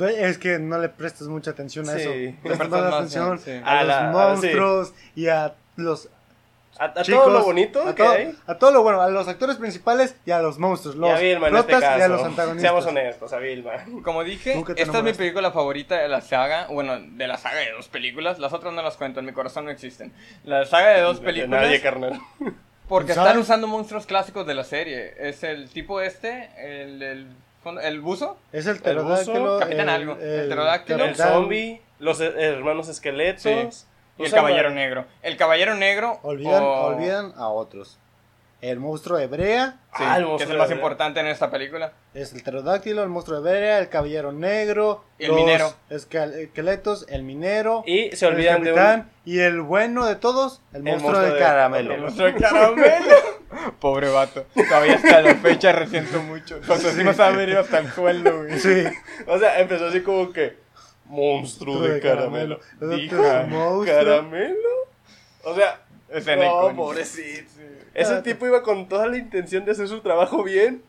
[0.00, 2.00] Es que no le prestas mucha atención a Sí.
[2.00, 2.10] eso.
[2.10, 3.50] Le Prestas más atención sí.
[3.64, 6.08] a, A los la- monstruos y a los
[6.78, 7.24] A, a chicos.
[7.24, 8.36] todo lo bonito a que todo, hay.
[8.46, 11.18] a todo lo bueno, a los actores principales y a los monstruos, Y los a
[11.18, 12.08] Vilma en este y a caso.
[12.08, 12.60] los antagonistas.
[12.62, 13.72] Seamos honestos, a Vilma.
[14.04, 16.66] Como dije, esta es mi película favorita de la saga.
[16.68, 18.38] Bueno, de la saga de dos películas.
[18.38, 20.12] Las otras no las cuento, en mi corazón no existen.
[20.44, 21.62] La saga de dos De películas.
[21.62, 22.20] nadie, carnal.
[22.88, 23.28] Porque ¿Sabes?
[23.30, 25.14] están usando monstruos clásicos de la serie.
[25.18, 27.26] Es el tipo este, el,
[27.82, 28.36] el buzo.
[28.52, 29.58] Es el pterodáctilo.
[29.58, 31.04] Capitán Algo, el pterodáctilo.
[31.04, 33.42] El capitán- zombie, los eh, hermanos esqueletos.
[33.42, 33.84] Sí.
[34.18, 35.04] Y el caballero negro.
[35.22, 36.18] El caballero negro.
[36.22, 37.98] Olvidan, o- olvidan a otros.
[38.60, 41.92] El monstruo de Brea sí, Ah, el que es el más importante en esta película.
[42.12, 45.72] es el pterodáctilo, el monstruo de Brea, el caballero negro, Y el minero.
[45.90, 49.32] escal- esqueletos, el minero, Y se el olvidan de capitán un...
[49.32, 51.94] y el bueno de todos, el monstruo, monstruo de, de- caramelo.
[51.94, 53.14] El monstruo de caramelo.
[53.80, 54.44] Pobre vato.
[54.54, 56.60] Todavía hasta la fecha resiento mucho.
[56.64, 58.58] Su autoestima se ha venido hasta el suelo, güey.
[58.58, 58.84] Sí,
[59.28, 60.56] O sea, empezó así como que...
[61.06, 62.58] Monstruo de de caramelo.
[62.80, 62.96] caramelo.
[62.98, 63.84] Dijo, Monstruo.
[63.86, 64.68] ¿caramelo?
[65.44, 65.80] O sea...
[66.10, 67.50] Escena No, pobrecito.
[68.02, 70.82] Ese tipo iba con toda la intención de hacer su trabajo bien.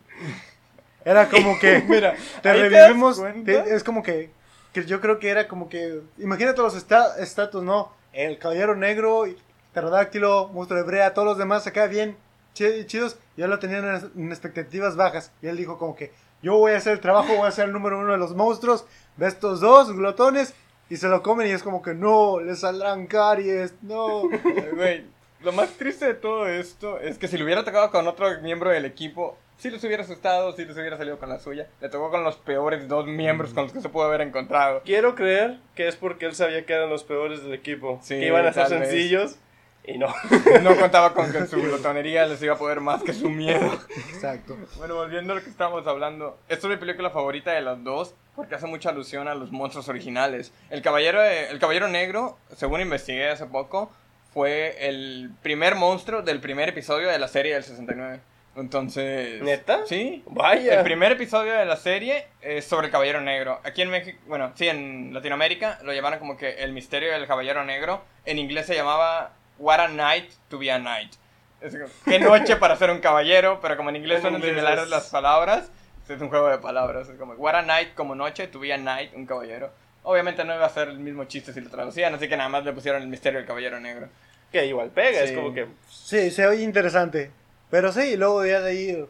[1.05, 4.31] era como que Mira, te revivimos, te- es como que,
[4.73, 7.91] que yo creo que era como que, imagínate los esta- estatus, ¿no?
[8.13, 9.25] El caballero negro,
[9.73, 12.17] pterodáctilo, monstruo de Brea, todos los demás acá bien
[12.53, 15.31] chi- chidos, ya lo tenían en, en expectativas bajas.
[15.41, 17.73] Y él dijo como que, yo voy a hacer el trabajo, voy a ser el
[17.73, 18.85] número uno de los monstruos,
[19.17, 20.53] ve estos dos glotones,
[20.89, 24.23] y se lo comen y es como que, no, les saldrán caries, no.
[24.75, 25.05] Güey,
[25.41, 28.69] lo más triste de todo esto es que si lo hubiera tocado con otro miembro
[28.69, 31.67] del equipo, sí les hubiera asustado, sí les hubiera salido con la suya.
[31.81, 34.81] Le tocó con los peores dos miembros con los que se pudo haber encontrado.
[34.85, 37.99] Quiero creer que es porque él sabía que eran los peores del equipo.
[38.01, 38.89] Sí, que iban a ser tal vez.
[38.89, 39.37] sencillos.
[39.85, 40.07] Y no.
[40.61, 43.79] No contaba con que su glotonería les iba a poder más que su miedo.
[44.13, 44.57] Exacto.
[44.77, 48.13] Bueno, volviendo a lo que estábamos hablando, esta es mi película favorita de las dos
[48.35, 50.53] porque hace mucha alusión a los monstruos originales.
[50.69, 53.91] El caballero, de- el caballero negro, según investigué hace poco,
[54.33, 58.19] fue el primer monstruo del primer episodio de la serie del 69.
[58.55, 59.41] Entonces...
[59.41, 59.85] ¿Neta?
[59.85, 60.23] Sí.
[60.27, 60.79] Vaya.
[60.79, 63.59] El primer episodio de la serie es sobre el Caballero Negro.
[63.63, 67.63] Aquí en México, bueno, sí, en Latinoamérica lo llamaron como que el misterio del Caballero
[67.63, 68.03] Negro.
[68.25, 71.13] En inglés se llamaba What a Night to be a Knight.
[71.61, 74.89] Es como, qué noche para ser un caballero, pero como en inglés son similares es-
[74.89, 75.71] las palabras,
[76.07, 77.07] es un juego de palabras.
[77.09, 79.71] Es como What a Night como noche, to be a Knight, un caballero.
[80.03, 82.63] Obviamente no iba a ser el mismo chiste si lo traducían, así que nada más
[82.63, 84.07] le pusieron el misterio del Caballero Negro.
[84.51, 85.21] Que igual pega.
[85.21, 85.67] Es como que.
[85.89, 87.31] Sí, se oye interesante.
[87.69, 89.05] Pero sí, y luego ya de ahí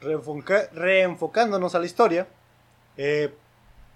[0.00, 2.26] reenfoca- reenfocándonos a la historia.
[2.96, 3.32] eh,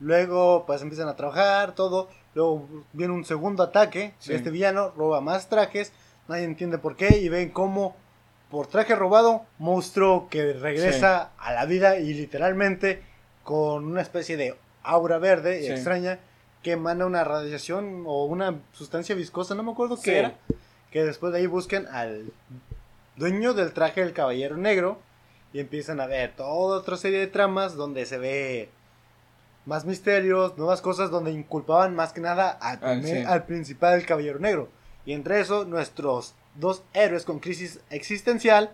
[0.01, 2.09] luego pues empiezan a trabajar, todo.
[2.35, 4.31] Luego viene un segundo ataque Sí.
[4.31, 5.93] de este villano, roba más trajes.
[6.29, 7.19] Nadie entiende por qué.
[7.19, 7.97] Y ven cómo
[8.51, 13.03] por traje robado, monstruo que regresa a la vida y literalmente
[13.43, 14.55] con una especie de
[14.85, 15.73] aura verde Sí.
[15.73, 16.21] extraña
[16.63, 20.05] que emana una radiación o una sustancia viscosa, no me acuerdo Sí.
[20.05, 20.35] qué era.
[20.91, 22.33] Que después de ahí buscan al
[23.17, 24.99] dueño del traje del caballero negro
[25.53, 28.69] y empiezan a ver toda otra serie de tramas donde se ve
[29.67, 33.25] más misterios, nuevas cosas donde inculpaban más que nada al, Ah, primer- sí.
[33.27, 34.69] al principal del caballero negro.
[35.07, 38.71] Y entre eso, nuestros dos héroes con crisis existencial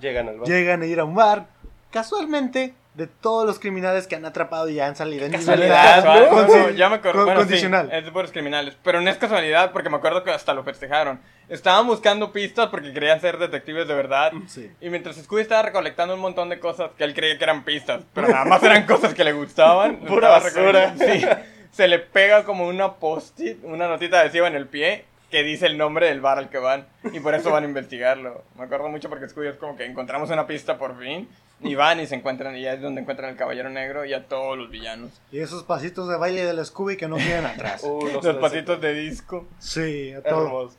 [0.00, 0.48] Llegan al bar.
[0.48, 1.48] llegan a ir a un bar,
[1.90, 6.04] casualmente, de todos los criminales que han atrapado y ya han salido en Casualidad.
[6.04, 6.28] ¿no?
[6.28, 7.18] Con- no, ya me acuerdo.
[7.20, 7.88] con- Bueno, sí, condicional.
[7.92, 8.76] es de puros criminales.
[8.84, 11.18] Pero no es casualidad porque me acuerdo que hasta lo festejaron.
[11.48, 14.32] Estaban buscando pistas porque querían ser detectives de verdad.
[14.46, 14.70] Sí.
[14.80, 18.02] Y mientras Scooby estaba recolectando un montón de cosas que él creía que eran pistas,
[18.14, 19.96] pero nada más eran cosas que le gustaban.
[20.06, 20.94] Pura basura.
[20.96, 21.26] Sí.
[21.72, 25.78] Se le pega como una post-it, una notita adhesiva en el pie que dice el
[25.78, 26.86] nombre del bar al que van.
[27.12, 28.42] Y por eso van a investigarlo.
[28.58, 31.28] Me acuerdo mucho porque Scooby es como que encontramos una pista por fin.
[31.62, 34.26] Y van y se encuentran, y ya es donde encuentran al caballero negro y a
[34.26, 35.10] todos los villanos.
[35.30, 37.82] Y esos pasitos de baile del Scooby que no tienen atrás.
[37.84, 39.46] Uh, Los, tres patitos de disco.
[39.58, 40.44] Sí, a todo.
[40.46, 40.76] Hermoso.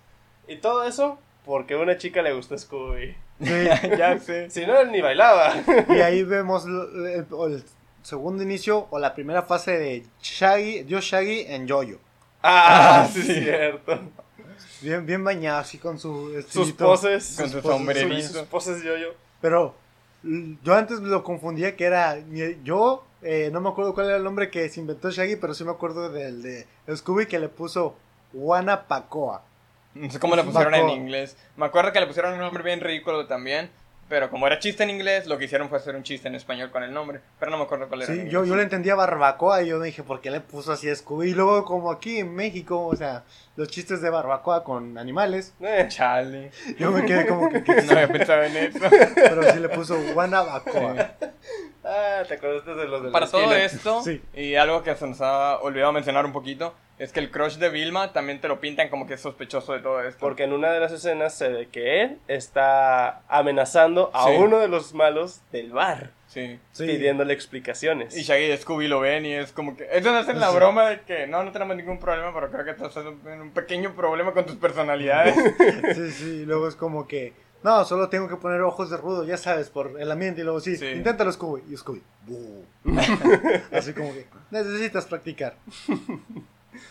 [0.48, 3.16] Y todo eso porque a una chica le gusta Scooby.
[3.42, 3.66] Sí.
[3.98, 4.50] ya sé.
[4.50, 5.54] Si no, él ni bailaba.
[5.90, 7.64] Y ahí vemos el, el- el
[8.04, 12.00] segundo inicio o la primera fase de Shaggy, Dios Shaggy en Jojo.
[12.42, 13.32] Ah, Ah, sí, sí.
[13.34, 14.00] es cierto.
[14.82, 16.86] Bien, bien bañado, así con su Sus estilito.
[16.86, 17.36] poses.
[17.40, 18.28] Con su poses- sombrerito.
[18.30, 19.10] Sus poses yo-yo.
[19.42, 19.76] Pero
[20.24, 22.17] Yo antes lo confundía que era.
[22.63, 25.63] Yo eh, no me acuerdo cuál era el nombre que se inventó Shaggy, pero sí
[25.63, 27.95] me acuerdo del de Scooby que le puso
[28.88, 29.43] Pacoa.
[29.93, 31.36] No sé cómo le pusieron en inglés.
[31.57, 33.69] Me acuerdo que le pusieron un nombre bien ridículo también.
[34.11, 36.69] Pero como era chiste en inglés, lo que hicieron fue hacer un chiste en español
[36.69, 37.22] con el nombre.
[37.39, 38.13] Pero no me acuerdo cuál era.
[38.13, 40.93] Sí, yo, yo le entendía barbacoa y yo me dije, ¿por qué le puso así
[40.93, 41.30] Scooby?
[41.30, 43.24] Y luego, como aquí en México, o sea,
[43.62, 45.53] los chistes de barbacoa con animales.
[45.62, 46.51] Eh, chale.
[46.78, 47.59] Yo me quedé como que.
[47.62, 48.80] no había pensado en eso.
[49.16, 51.12] Pero sí le puso Guanabacoa.
[51.84, 54.22] Ah, te acordaste de los de Para todo esto, sí.
[54.34, 57.70] y algo que se nos ha olvidado mencionar un poquito, es que el crush de
[57.70, 60.20] Vilma también te lo pintan como que es sospechoso de todo esto.
[60.20, 64.68] Porque en una de las escenas se ve que él está amenazando a uno de
[64.68, 66.12] los malos del bar.
[66.32, 66.58] Sí.
[66.78, 68.16] Pidiéndole explicaciones.
[68.16, 69.86] Y Shaggy y Scooby lo ven y es como que...
[69.92, 72.72] Eso no es la broma de que no, no tenemos ningún problema, pero creo que
[72.72, 75.36] estás en un pequeño problema con tus personalidades.
[75.96, 77.34] sí, sí, luego es como que...
[77.64, 80.40] No, solo tengo que poner ojos de rudo, ya sabes, por el ambiente.
[80.40, 81.64] Y luego sí, inténtalo, Scooby.
[81.70, 82.02] Y Scooby,
[83.72, 85.58] Así como que necesitas practicar.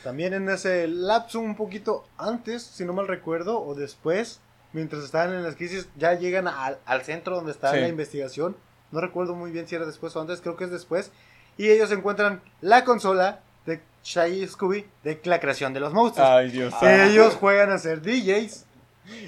[0.04, 4.40] También en ese lapso, un poquito antes, si no mal recuerdo, o después,
[4.74, 8.54] mientras estaban en las crisis, ya llegan al, centro donde está la investigación.
[8.92, 11.12] No recuerdo muy bien si era después o antes, creo que es después.
[11.56, 16.28] Y ellos encuentran la consola de Shaggy Scooby de la creación de los monstruos.
[16.28, 16.74] Ay, Dios.
[16.82, 18.66] Ellos juegan a ser DJs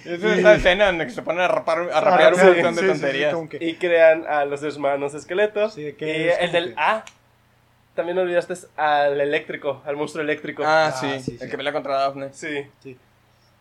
[0.05, 2.89] es esa escena en la que se ponen a, rapar, a rapear un montón de
[2.89, 3.37] tonterías.
[3.61, 5.77] Y crean a los hermanos esqueletos.
[5.79, 7.05] y el del A.
[7.95, 10.63] También olvidaste al eléctrico, al monstruo eléctrico.
[10.65, 12.31] Ah, ah sí, el que pelea contra Daphne.
[12.33, 12.67] Sí.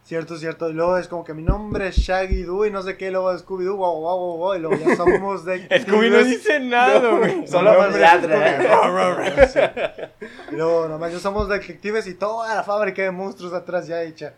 [0.03, 0.69] Cierto, cierto.
[0.69, 3.37] Y luego es como que mi nombre es Shaggy Doo y no sé qué, luego
[3.37, 5.67] Scooby Doo, wow, wow, wow, wow, y luego ya somos de.
[5.83, 7.47] Scooby no dice nada, güey.
[7.47, 10.09] Solo ladra.
[10.51, 14.33] y luego nomás ya somos detectives y toda la fábrica de monstruos atrás ya hecha.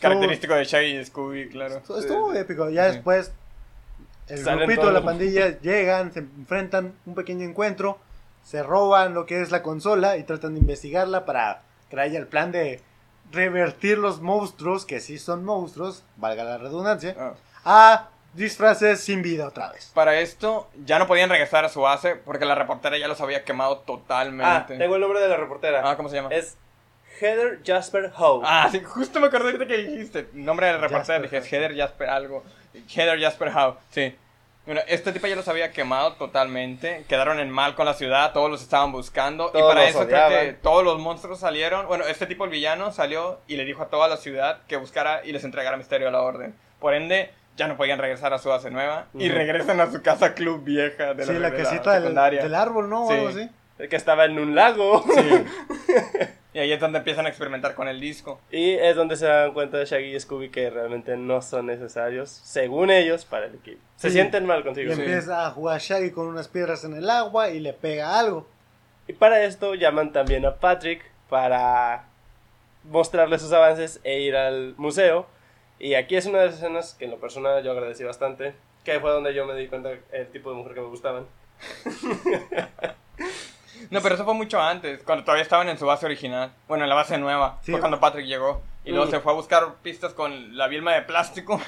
[0.00, 1.76] Característico de Shaggy y Scooby, claro.
[1.76, 2.68] Estuvo épico.
[2.68, 3.32] Ya después,
[4.28, 7.98] el grupito de la pandilla llegan, se enfrentan un pequeño encuentro,
[8.42, 12.52] se roban lo que es la consola y tratan de investigarla para traer el plan
[12.52, 12.80] de
[13.32, 17.34] revertir los monstruos, que sí son monstruos, valga la redundancia, ah.
[17.64, 19.90] a disfraces sin vida otra vez.
[19.94, 23.44] Para esto, ya no podían regresar a su base porque la reportera ya los había
[23.44, 24.74] quemado totalmente.
[24.74, 25.82] Ah, tengo el nombre de la reportera.
[25.88, 26.30] Ah, ¿cómo se llama?
[26.30, 26.56] Es
[27.20, 28.42] Heather Jasper Howe.
[28.44, 30.28] Ah, sí, justo me acordé ahorita que dijiste.
[30.32, 32.44] Nombre del reportero, dije Heather Jasper algo.
[32.94, 34.16] Heather Jasper Howe, sí.
[34.68, 37.02] Bueno, este tipo ya los había quemado totalmente.
[37.08, 39.50] Quedaron en mal con la ciudad, todos los estaban buscando.
[39.54, 41.86] y para eso creo que todos los monstruos salieron.
[41.86, 45.22] Bueno, este tipo, el villano, salió y le dijo a toda la ciudad que buscara
[45.24, 46.54] y les entregara misterio a la orden.
[46.80, 49.06] Por ende, ya no podían regresar a su base nueva.
[49.14, 53.08] Y regresan a su casa club vieja de la, sí, la casita del, árbol, ¿no?
[53.08, 53.48] Sí.
[53.78, 55.04] Que estaba en un lago.
[55.14, 55.44] Sí.
[56.54, 58.40] Y ahí es donde empiezan a experimentar con el disco.
[58.50, 62.30] Y es donde se dan cuenta de Shaggy y Scooby que realmente no son necesarios,
[62.30, 63.80] según ellos, para el equipo.
[63.96, 64.90] Se sienten mal consigo.
[64.90, 68.46] Y empieza a jugar Shaggy con unas piedras en el agua y le pega algo.
[69.06, 72.06] Y para esto llaman también a Patrick para
[72.84, 75.26] mostrarle sus avances e ir al museo.
[75.78, 78.54] Y aquí es una de las escenas que en lo personal yo agradecí bastante,
[78.84, 81.26] que fue donde yo me di cuenta el tipo de mujer que me gustaban.
[83.90, 86.52] No, pero eso fue mucho antes, cuando todavía estaban en su base original.
[86.66, 87.58] Bueno, en la base nueva.
[87.62, 88.62] Fue cuando Patrick llegó.
[88.84, 89.10] Y luego mm.
[89.10, 91.60] se fue a buscar pistas con la Vilma de plástico.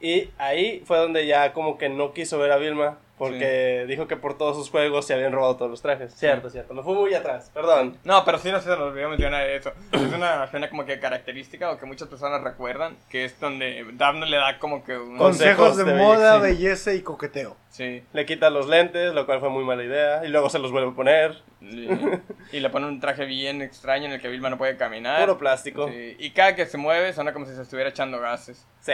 [0.00, 2.98] Y ahí fue donde ya como que no quiso ver a Vilma.
[3.16, 6.12] Porque dijo que por todos sus juegos se habían robado todos los trajes.
[6.14, 6.74] Cierto, cierto.
[6.74, 7.96] Me fui muy atrás, perdón.
[8.02, 9.72] No, pero sí no se nos olvidó mencionar eso.
[9.92, 12.96] Es una escena como que característica o que muchas personas recuerdan.
[13.08, 16.92] Que es donde Daphne le da como que unos consejos, de, moda, belleza.
[16.92, 17.56] y coqueteo.
[17.68, 18.02] Sí.
[18.12, 20.24] Le quita los lentes, lo cual fue muy mala idea.
[20.24, 21.42] Y luego se los vuelve a poner.
[21.60, 25.20] Y, le pone un traje bien extraño en el que Vilma no puede caminar.
[25.20, 25.88] Puro plástico.
[25.88, 28.66] Y cada que se mueve suena como si se estuviera echando gases.
[28.80, 28.92] Sí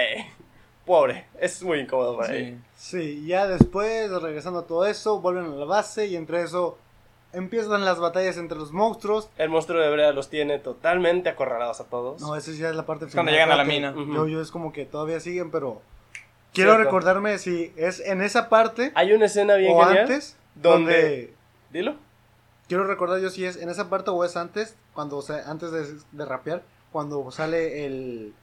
[0.90, 1.24] pobre.
[1.38, 2.58] Es muy incómodo para sí.
[2.74, 6.78] Sí, ya después, regresando a todo eso, vuelven a la base y entre eso
[7.32, 9.30] empiezan las batallas entre los monstruos.
[9.38, 12.20] El monstruo de Brea los tiene totalmente acorralados a todos.
[12.20, 13.18] No, esa ya es la parte final.
[13.18, 13.94] Cuando llegan a la mina.
[13.94, 15.80] yo, yo es como que todavía siguen, pero...
[16.52, 18.90] Quiero recordarme si es en esa parte...
[18.96, 21.32] Hay una escena bien o antes, donde...
[21.70, 21.94] Dilo.
[22.66, 25.70] Quiero recordar yo si es en esa parte o es antes, cuando o sea, antes
[25.70, 28.34] de, de rapear, cuando sale el,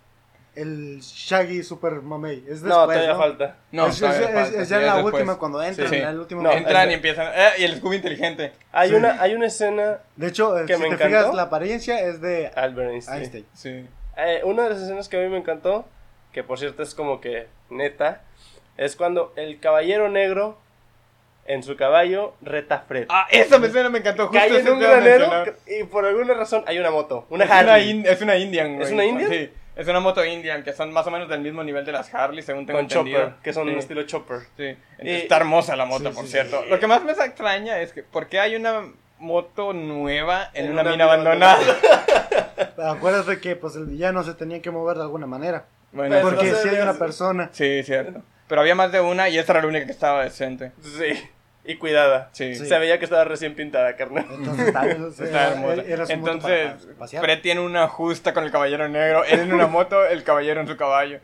[0.57, 2.43] el Shaggy Super Mamey.
[2.47, 3.57] Es después, no, todavía falta.
[3.71, 5.93] No, es, ya en la última, cuando entran.
[5.93, 7.27] En el último entran y empiezan.
[7.35, 8.53] Eh, y el Scooby inteligente.
[8.71, 9.99] Hay, una, hay una escena.
[10.15, 13.45] De hecho, eh, si te fijas, la apariencia es de Albert Einstein.
[13.53, 13.85] Sí.
[14.17, 15.85] Eh, una de las escenas que a mí me encantó,
[16.31, 18.23] que por cierto es como que neta,
[18.75, 20.57] es cuando el caballero negro
[21.45, 23.05] en su caballo reta Fred.
[23.09, 24.27] Ah, esa escena me encantó.
[24.27, 27.25] Justo Cae en un granero y por alguna razón hay una moto.
[27.29, 27.77] Una es, una
[28.09, 29.29] es una Indian, ¿Es una Indian?
[29.29, 29.49] Sí.
[29.77, 32.41] Es una moto Indian que son más o menos del mismo nivel de las Harley,
[32.43, 33.19] según tengo Con entendido.
[33.21, 33.73] chopper, que son Sí.
[33.73, 34.39] un estilo chopper.
[34.57, 34.75] Sí.
[35.03, 36.61] Y- Está hermosa la moto, Sí, por sí, cierto.
[36.63, 36.69] sí.
[36.69, 40.71] Lo que más me extraña es que, ¿por qué hay una moto nueva en, En
[40.71, 41.59] una, una mina mina abandonada?
[42.91, 45.65] Acuérdate que pues el villano se tenía que mover de alguna manera.
[45.91, 47.49] bueno, Pues, Porque no sé, si hay una persona.
[47.51, 48.21] sí, cierto.
[48.47, 50.71] Pero había más de una y esta era la única que estaba decente.
[50.81, 51.29] Sí.
[51.69, 52.29] Y cuidada.
[52.31, 52.55] Sí.
[52.55, 52.65] Sí.
[52.65, 54.25] Se veía que estaba recién pintada, carnal.
[54.31, 55.83] Entonces, tal Está hermosa.
[56.13, 57.23] Entonces, para- para pasear.
[57.23, 59.23] Fred tiene una justa con el caballero negro.
[59.25, 61.19] Él en una moto, el caballero en su caballo.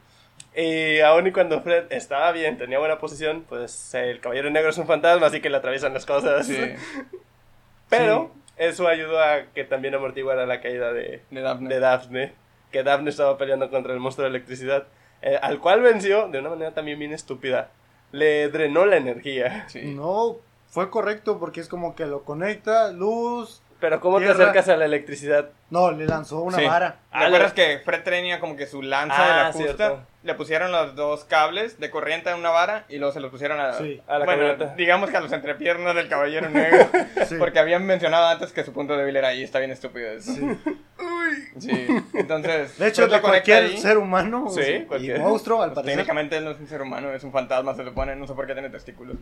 [0.56, 4.78] Y aún y cuando Fred estaba bien, tenía buena posición, pues el caballero negro es
[4.78, 6.46] un fantasma, así que le atraviesan las cosas.
[6.46, 6.58] Sí,
[7.90, 11.70] Pero eso ayudó a que también amortiguara la caída de, de Daphne.
[11.70, 12.34] de Daphne.
[12.72, 14.86] Que Daphne estaba peleando contra el monstruo de electricidad,
[15.22, 17.70] eh, al cual venció de una manera también bien estúpida.
[18.14, 19.68] Le drenó la energía.
[19.70, 19.94] Sí.
[19.96, 20.38] No,
[20.68, 23.63] fue correcto porque es como que lo conecta, luz.
[23.84, 25.50] Pero ¿cómo te acercas a la electricidad?
[25.70, 26.64] No, le lanzó una Sí.
[26.66, 26.92] vara.
[26.94, 29.76] ¿Te Ah, acuerdas que Fred tenía como que su lanza Ah, de la justa?
[29.76, 30.04] cierto.
[30.24, 33.60] Le pusieron los dos cables de corriente en una vara y luego se los pusieron
[33.60, 34.02] a, Sí.
[34.08, 34.76] A la bueno, camioneta.
[34.78, 36.88] digamos que a los entrepiernas del caballero negro.
[37.28, 37.36] Sí.
[37.38, 39.44] Porque habían mencionado antes que su punto débil era ahí.
[39.44, 40.32] Está bien estúpido eso.
[40.32, 40.58] Sí.
[41.60, 41.88] Sí.
[42.14, 43.78] Entonces, De hecho, de cualquier ahí.
[43.78, 45.20] ser humano Sí, y cualquier.
[45.20, 45.96] monstruo, al Pues, parecer.
[45.98, 48.16] técnicamente él no es un ser humano, es un fantasma, se supone.
[48.16, 49.18] No sé por qué tiene testículos.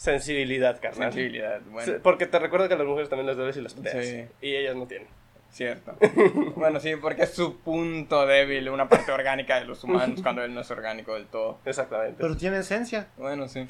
[0.00, 1.12] Sensibilidad, carnal.
[1.12, 1.92] Sensibilidad, bueno.
[2.02, 4.06] Porque te recuerdo que a las mujeres también les duele si las pateas.
[4.06, 4.24] Sí.
[4.40, 5.06] Y ellas no tienen.
[5.50, 5.94] Cierto.
[6.56, 10.54] bueno, sí, porque es su punto débil, una parte orgánica de los humanos cuando él
[10.54, 11.58] no es orgánico del todo.
[11.66, 12.16] Exactamente.
[12.18, 13.08] Pero tiene esencia.
[13.18, 13.66] Bueno, sí.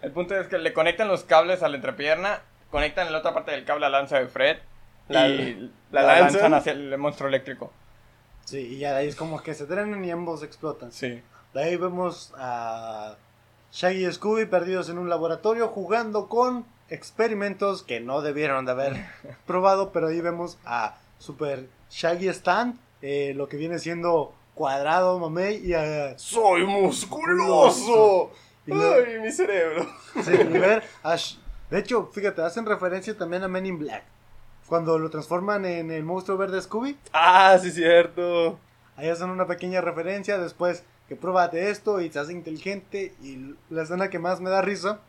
[0.00, 2.40] El punto es que le conectan los cables a la entrepierna,
[2.70, 4.56] conectan la otra parte del cable a la lanza de Fred
[5.08, 6.32] La- y la la, lanzan.
[6.32, 7.70] lanzan hacia el monstruo eléctrico.
[8.46, 10.92] Sí, y ya de ahí es como que se drenan y ambos explotan.
[10.92, 11.20] Sí.
[11.52, 13.16] De ahí vemos a
[13.72, 19.06] Shaggy y Scooby perdidos en un laboratorio jugando con experimentos que no debieron de haber
[19.46, 25.56] probado, pero ahí vemos a Super Shaggy Stan, eh, lo que viene siendo cuadrado, mamey,
[25.64, 28.30] y a, ¡Soy musculoso!
[28.66, 29.86] Y lo- ¡Ay, mi cerebro!
[30.22, 31.16] sí, y ver a
[31.70, 34.02] de hecho, fíjate, hacen referencia también a Men in Black.
[34.66, 38.58] Cuando lo transforman en el monstruo verde Scooby, ¡Ah, sí, cierto!
[38.96, 43.14] Ahí hacen una pequeña referencia después que prueba de esto y se hace inteligente.
[43.22, 45.00] Y la escena que más me da risa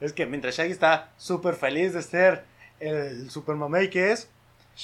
[0.00, 2.44] es que mientras Shaggy está súper feliz de ser
[2.80, 4.24] el super mamey que es,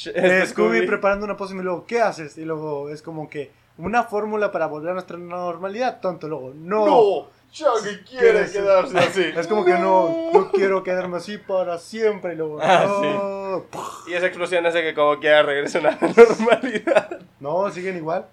[0.07, 2.39] eh, este Scooby preparando una pócima y luego, ¿qué haces?
[2.39, 6.29] Y luego es como que una fórmula para volver a nuestra normalidad, tonto.
[6.29, 6.87] Luego, no.
[6.87, 7.41] ¡No!
[7.53, 9.25] Shaggy quiere ¿Quieres- quedarse así.
[9.37, 12.35] Es como que no, yo quiero quedarme así para siempre.
[12.35, 13.65] Y luego, Ah, no.
[14.07, 17.19] Y esa explosión hace que como quiera regrese a la normalidad.
[17.41, 18.27] No, siguen igual.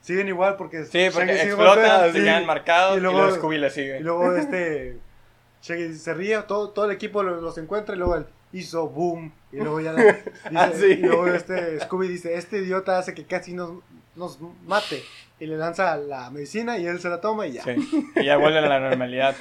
[0.00, 3.58] Siguen igual porque Sí, porque Shaggy explotan, se quedan marcados y y luego- luego, Scooby
[3.58, 3.98] le sigue.
[4.00, 4.98] Y luego este
[5.62, 9.32] Shaggy se ríe, todo, todo el equipo lo- los encuentra y luego él hizo boom.
[9.52, 10.24] Y luego ya dice,
[10.54, 10.86] Ah, sí.
[10.86, 13.72] y luego este Scooby dice, este idiota hace que casi nos,
[14.16, 15.02] nos mate.
[15.38, 17.64] Y le lanza la medicina y él se la toma y ya.
[17.64, 19.34] Sí, y ya vuelven a la normalidad.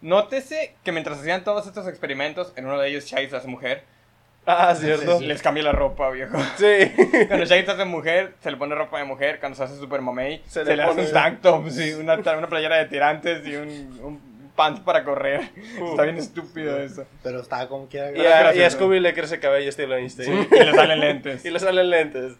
[0.00, 3.84] Nótese que mientras hacían todos estos experimentos, en uno de ellos Shaggy se hace mujer,
[4.44, 5.18] Ah, cierto.
[5.20, 5.26] Sí.
[5.26, 6.36] les cambia la ropa, viejo.
[6.56, 6.92] Sí.
[7.28, 9.38] Cuando Shaggy se hace mujer, se le pone ropa de mujer.
[9.38, 11.92] Cuando se hace Super Mamey, Se se, le le, hace pone- un tank top, sí,
[11.94, 13.68] una, una playera de tirantes y un,
[14.02, 15.48] un pants para correr.
[15.90, 17.04] Está bien estúpido eso.
[17.22, 18.10] Pero está como quiera.
[18.10, 18.70] Y a, y a.
[18.70, 20.48] Scooby le crece cabello estilo Sí, Einstein.
[20.50, 21.44] y le salen lentes.
[21.44, 22.32] Y le salen lentes.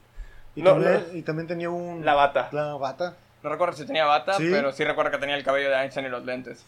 [0.57, 2.05] Y, No, también, y también tenía un...
[2.05, 2.49] La bata.
[2.53, 3.15] La bata.
[3.43, 4.49] No recuerdo si tenía bata, Sí.
[4.51, 6.65] pero sí recuerdo que tenía el cabello de Einstein y los lentes.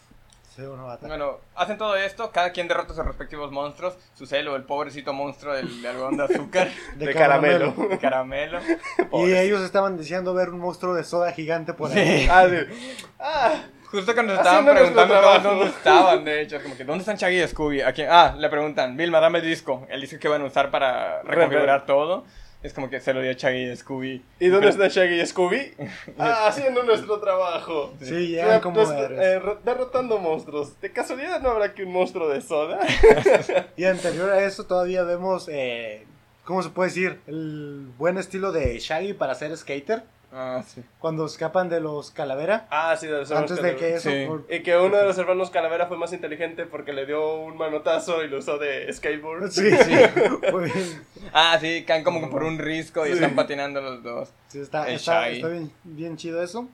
[0.55, 0.61] Sí.
[1.01, 3.97] Bueno, hacen todo esto, cada quien derrota a sus respectivos monstruos.
[4.13, 7.73] Su celo, el pobrecito monstruo del, de algodón de azúcar, De caramelo.
[7.89, 8.59] de caramelo.
[9.13, 12.21] Y ellos estaban deseando ver un monstruo de soda gigante por ahí.
[12.21, 12.27] Sí.
[12.31, 13.03] Ah, sí.
[13.19, 17.47] Ah, Justo cuando estaban preguntando dónde estaban, de hecho, como que ¿dónde están Shaggy y
[17.47, 17.81] Scooby?
[17.81, 18.07] ¿A quién?
[18.11, 19.85] Ah, le preguntan, Vilma, dame el disco.
[19.89, 22.25] El disco que van a usar para reconfigurar todo.
[22.65, 24.23] Es como que se lo dio Shaggy y Scooby.
[24.39, 25.73] ¿Y dónde Pero- están Shaggy y Scooby?
[26.17, 27.93] Ah, haciendo nuestro trabajo.
[28.01, 30.79] Sí, llegan como Pues, eh, ro- derrotando monstruos.
[30.81, 32.79] ¿De casualidad no habrá que un monstruo de soda?
[33.77, 36.05] Y anterior a eso todavía vemos, eh,
[36.43, 37.19] ¿cómo se puede decir?
[37.27, 40.03] El buen estilo de Shaggy para ser skater.
[40.37, 40.83] Ah, sí.
[40.99, 42.67] Cuando escapan de los calavera.
[42.69, 44.09] Ah, sí, de los hermanos Antes de que eso...
[44.09, 44.25] Sí.
[44.27, 47.55] por- Y que uno de los hermanos Calavera fue más inteligente porque le dio un
[47.55, 49.49] manotazo y lo usó de skateboard.
[49.49, 49.93] Sí, sí.
[51.33, 53.15] Ah, sí, caen como por un risco y Sí.
[53.15, 54.29] están patinando los dos.
[54.49, 56.67] Sí, está, está, está bien, bien chido eso.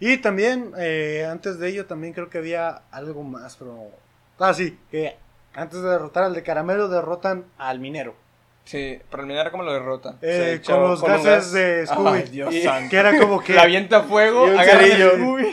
[0.00, 3.88] Y también, eh, antes de ello, también creo que había algo más, pero...
[4.38, 5.16] Ah, sí, que
[5.54, 8.14] antes de derrotar al de caramelo, derrotan al minero.
[8.64, 10.16] Sí, pero el minero cómo lo derrota.
[10.22, 11.52] Eh, con los con gases gas.
[11.52, 12.18] de Scooby.
[12.18, 12.90] Ay, Dios Y- santo.
[12.90, 13.52] Que era como que.
[13.54, 15.52] Le avienta fuego, agarra el Scooby.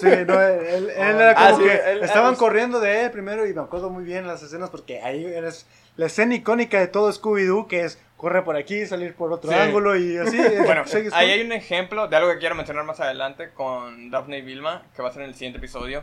[0.00, 3.10] Sí, no, él, él era Ah, como sí, que él- estaban ah, corriendo de él
[3.12, 5.66] primero y me acuerdo muy bien las escenas porque ahí es
[5.96, 9.56] la escena icónica de todo Scooby-Doo que es corre por aquí, salir por otro Sí.
[9.56, 10.36] ángulo y así.
[10.40, 10.82] eh, Bueno,
[11.12, 14.82] ahí hay un ejemplo de algo que quiero mencionar más adelante con Daphne y Vilma,
[14.96, 16.02] que va a ser en el siguiente episodio.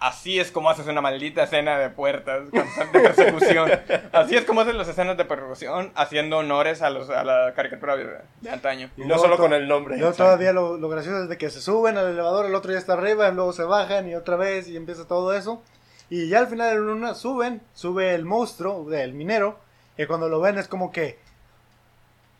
[0.00, 3.70] Así es como haces una maldita escena de puertas con- de persecución.
[4.12, 7.96] Así es como hacen las escenas de persecución, haciendo honores a, los, a la caricatura
[7.96, 8.06] de,
[8.40, 8.88] de antaño.
[8.96, 9.98] Y no solo con el nombre.
[9.98, 12.78] Luego todavía lo, lo gracioso es de que se suben al elevador, el otro ya
[12.78, 15.62] está arriba, y luego se bajan y otra vez y empieza todo eso.
[16.08, 19.58] Y ya al final en una suben, sube el monstruo del minero,
[19.98, 21.18] y cuando lo ven es como que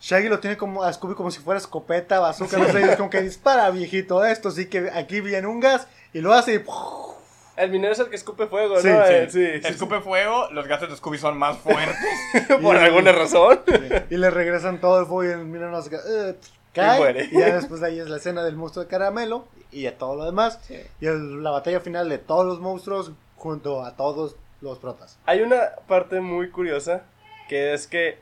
[0.00, 3.10] Shaggy lo tiene como a Scooby como si fuera escopeta, bazooka, no sé, es como
[3.10, 6.58] que dispara viejito esto, sí que aquí viene un gas y lo hace y
[7.60, 9.06] El minero es el que escupe fuego, Sí, ¿no?
[9.06, 9.12] sí.
[9.12, 11.96] Eh, sí, sí, Escupe fuego, los gases de Scooby son más fuertes.
[12.62, 13.60] Por alguna razón.
[14.10, 16.00] y le regresan todo el fuego y el minero no se cae,
[16.30, 16.34] eh,
[16.72, 17.28] cae, muere.
[17.30, 20.16] y ya después de ahí es la escena del monstruo de caramelo y ya todo
[20.16, 20.58] lo demás.
[20.62, 20.80] Sí.
[21.00, 25.18] Y el- la batalla final de todos los monstruos junto a todos los protas.
[25.26, 27.02] Hay una parte muy curiosa
[27.48, 28.18] que es que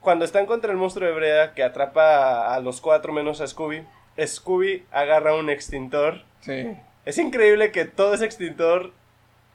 [0.00, 2.02] cuando están contra el monstruo de Brea que atrapa
[2.48, 3.84] a, a los cuatro menos a Scooby,
[4.24, 6.22] Scooby agarra un extintor.
[6.40, 6.76] Sí.
[7.06, 8.92] Es increíble que todo ese extintor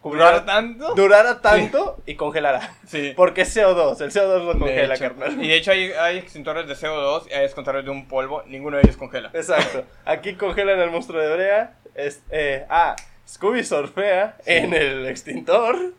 [0.04, 2.74] durara tanto y congelara.
[2.88, 3.14] Sí.
[3.16, 5.44] Porque es CO2, el CO2 lo congela, carnal.
[5.44, 8.78] Y de hecho hay, hay extintores de CO2 y hay extintores de un polvo, ninguno
[8.78, 9.30] de ellos congela.
[9.34, 9.86] Exacto.
[10.06, 11.78] Aquí congelan al monstruo de Brea.
[11.94, 12.96] Es, eh, ah,
[13.28, 15.94] Scooby surfea en el extintor.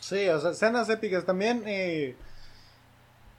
[0.00, 1.62] Sí, o sea, escenas épicas también.
[1.66, 2.14] Eh,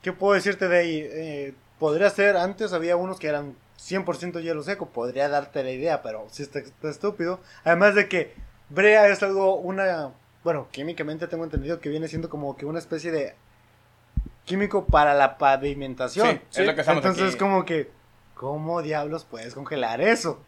[0.02, 1.08] ¿Qué puedo decirte de ahí?
[1.10, 6.02] Eh, podría ser, antes había unos que eran 100% hielo seco, podría darte la idea,
[6.02, 7.40] pero sí está, está estúpido.
[7.64, 8.34] Además de que
[8.70, 10.12] Brea es algo, una,
[10.44, 13.34] bueno, químicamente tengo entendido que viene siendo como que una especie de
[14.44, 16.40] químico para la pavimentación.
[16.50, 17.38] Sí, es lo que estamos Entonces aquí.
[17.38, 17.90] como que,
[18.34, 20.42] ¿cómo diablos puedes congelar eso?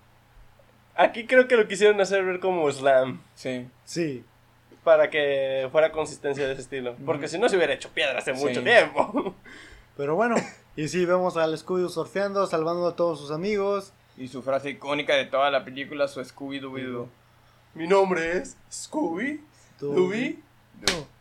[0.96, 3.22] Aquí creo que lo quisieron hacer ver como slam.
[3.34, 3.68] Sí.
[3.84, 4.24] Sí,
[4.84, 6.96] Para que fuera consistencia de ese estilo.
[7.06, 8.42] Porque si no se hubiera hecho piedra hace Sí.
[8.44, 9.34] mucho tiempo.
[9.96, 10.34] pero bueno,
[10.82, 13.92] y sí, vemos al Scooby surfeando, salvando a todos sus amigos.
[14.16, 17.06] Y su frase icónica de toda la película, su Scooby-Doo.
[17.74, 19.40] Mi nombre es Scooby.
[19.80, 20.42] Dooby.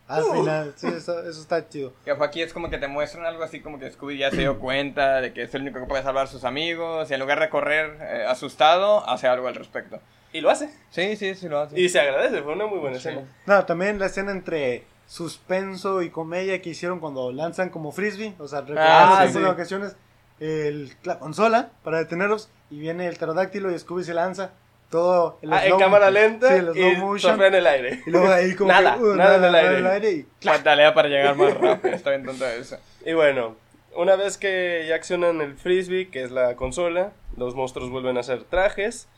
[0.08, 0.32] Al Uh.
[0.34, 1.92] final, sí, eso, eso está chido.
[2.04, 4.38] Que fue aquí es como que te muestran algo así como que Scooby ya se
[4.38, 7.20] dio cuenta de que es el único que puede salvar a sus amigos y en
[7.20, 10.00] lugar de correr eh, asustado, hace algo al respecto.
[10.32, 10.68] Y lo hace.
[10.90, 11.80] Sí, sí, sí lo hace.
[11.80, 13.08] Y se agradece, fue una muy buena Sí.
[13.08, 13.26] escena.
[13.46, 18.46] No, también la escena entre suspenso y comedia que hicieron cuando lanzan como frisbee, o
[18.46, 19.42] sea, recordando Ah, en sí.
[19.42, 19.96] ocasiones
[20.38, 24.52] el, la consola para detenerlos y viene el pterodáctilo y Scooby se lanza
[24.88, 27.42] todo Ah, en cámara lenta sí, el y motion.
[27.42, 28.02] en el aire.
[28.06, 30.12] y luego ahí como Nada, que, uh, nada en el aire.
[30.12, 32.76] y Patalea para llegar más rápido, está bien tonto eso.
[33.04, 33.56] Y bueno,
[33.96, 38.20] una vez que ya accionan el frisbee, que es la consola, los monstruos vuelven a
[38.20, 39.08] hacer trajes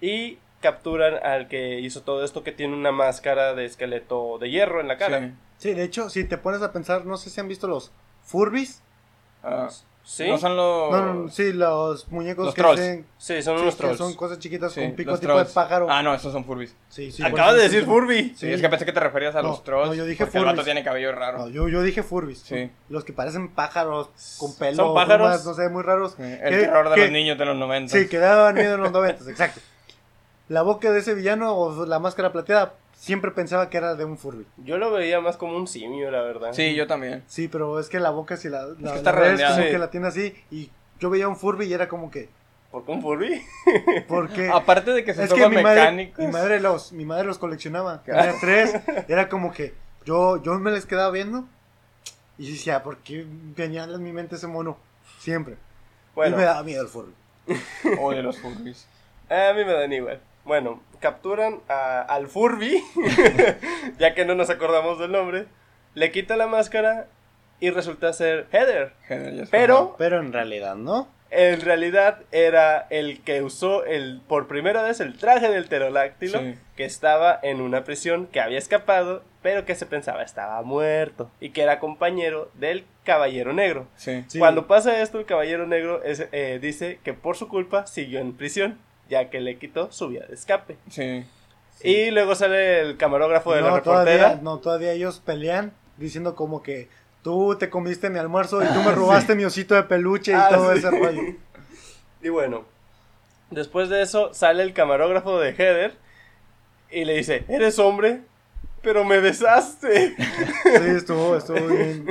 [0.00, 4.80] y capturan al que hizo todo esto que tiene una máscara de esqueleto de hierro
[4.80, 5.20] en la cara.
[5.20, 5.32] Sí.
[5.58, 7.90] Sí, de hecho, si te pones a pensar, no sé si han visto los
[8.22, 8.82] Furbies.
[9.42, 9.68] Ah,
[10.04, 10.28] ¿Sí?
[10.28, 10.92] No son los...
[10.92, 12.80] No, no, no, sí, los muñecos Los que, trolls.
[12.80, 13.98] hacen- Sí, son sí, unos que trolls.
[13.98, 15.48] son cosas chiquitas sí, con pico tipo trolls.
[15.48, 15.86] de pájaro.
[15.90, 16.76] Ah, no, esos son Furbies.
[16.88, 17.84] Sí, sí, Acabas de decir.
[17.84, 18.32] Furby.
[18.36, 19.88] Sí, es que pensé que te referías a No, los trolls.
[19.88, 21.38] no, yo dije porque el vato tiene cabello raro.
[21.38, 22.38] No, yo, yo dije Furbies.
[22.38, 22.70] Sí.
[22.88, 24.76] Los que parecen pájaros con pelo.
[24.76, 25.26] Son pájaros.
[25.26, 26.12] plumas, no sé, muy raros.
[26.16, 27.92] Sí, El Que- terror de que- los niños de los 90.
[27.98, 29.60] Sí, que daban miedo en los noventas, exacto.
[30.48, 34.16] La boca de ese villano o la máscara plateada, siempre pensaba que era de un
[34.16, 34.46] Furby.
[34.58, 36.52] Yo lo veía más como un simio, la verdad.
[36.52, 37.24] Sí, yo también.
[37.26, 39.54] Sí, pero es que la boca si la, la, que está la ves redondeada.
[39.54, 39.72] como Sí.
[39.72, 40.70] que la tiene así y
[41.00, 42.28] yo veía un Furby y era como que
[42.70, 43.42] ¿Por qué un Furby?
[44.08, 46.24] porque Aparte de que se es que mi madre, mecánicos.
[46.24, 48.74] mi madre los mi madre los coleccionaba, tenía tres,
[49.08, 49.74] era como que
[50.04, 51.44] yo yo me les quedaba viendo
[52.38, 53.26] y decía, ¿por qué
[53.56, 54.76] venía en mi mente ese mono?
[55.18, 55.56] Siempre.
[56.14, 57.12] Bueno, Y me daba miedo el Furby.
[58.00, 58.86] O de los Furbies.
[59.30, 60.20] a mí me dan igual.
[60.46, 62.82] Bueno, capturan a- al Furby,
[63.98, 65.46] ya que no nos acordamos del nombre,
[65.94, 67.08] le quita la máscara
[67.60, 68.92] y resulta ser Heather.
[69.50, 71.08] Pero Pero en realidad, ¿no?
[71.30, 76.54] en realidad era el que usó el por primera vez el traje del pterodáctilo Sí.
[76.76, 81.50] que estaba en una prisión que había escapado pero que se pensaba estaba muerto y
[81.50, 84.24] que era compañero del caballero negro Sí.
[84.28, 84.38] Sí.
[84.38, 88.32] cuando pasa esto el caballero negro es- eh, dice que por su culpa siguió en
[88.36, 88.78] prisión
[89.08, 91.24] ya que le quitó su vía de escape Sí.
[91.82, 96.34] y luego sale el camarógrafo de la no, reportera todavía, no, todavía ellos pelean diciendo
[96.34, 96.88] como que
[97.22, 100.48] tú te comiste mi almuerzo y tú me robaste mi osito de peluche y Ah,
[100.50, 100.78] todo sí.
[100.78, 101.22] ese rollo.
[102.22, 102.64] Y bueno,
[103.50, 105.94] después de eso sale el camarógrafo de Heather
[106.90, 108.22] y le dice, eres hombre,
[108.82, 110.14] pero me besaste.
[110.64, 112.06] Sí, estuvo, estuvo bien.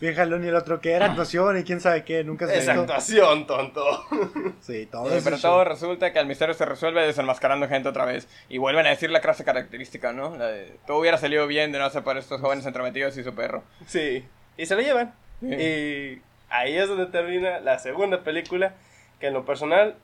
[0.00, 2.68] Bien jalón y el otro que era actuación y quién sabe qué, nunca se Es
[2.68, 3.84] actuación, tonto.
[4.60, 5.50] Sí, todo Eh, ese pero show.
[5.52, 8.26] todo resulta que el misterio se resuelve desenmascarando gente otra vez.
[8.48, 10.36] Y vuelven a decir la frase característica, ¿no?
[10.36, 13.34] La de, todo hubiera salido bien de no ser por estos jóvenes entrometidos y su
[13.34, 13.62] perro.
[13.86, 14.24] Sí,
[14.56, 15.14] y se lo llevan.
[15.40, 15.46] Sí.
[15.54, 18.74] Y ahí es donde termina la segunda película,
[19.20, 19.96] que en lo personal,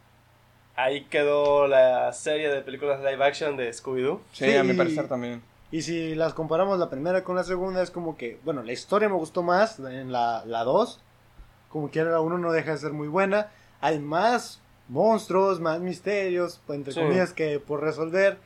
[0.76, 4.20] ahí quedó la serie de películas live action de Scooby-Doo.
[4.32, 4.76] Sí, a mi Sí.
[4.78, 5.42] parecer también.
[5.72, 9.08] Y si las comparamos la primera con la segunda, es como que, bueno, la historia
[9.08, 11.00] me gustó más en la 2.
[11.68, 13.48] como quiera, la 1 no deja de ser muy buena.
[13.82, 17.00] Hay más monstruos, más misterios, entre Sí.
[17.00, 18.38] comillas, que por resolver.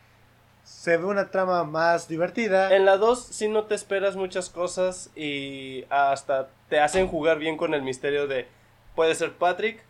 [0.64, 2.74] Se ve una trama más divertida.
[2.74, 7.56] En la 2 sí no te esperas muchas cosas y hasta te hacen jugar bien
[7.56, 8.48] con el misterio de
[8.96, 9.82] puede ser Patrick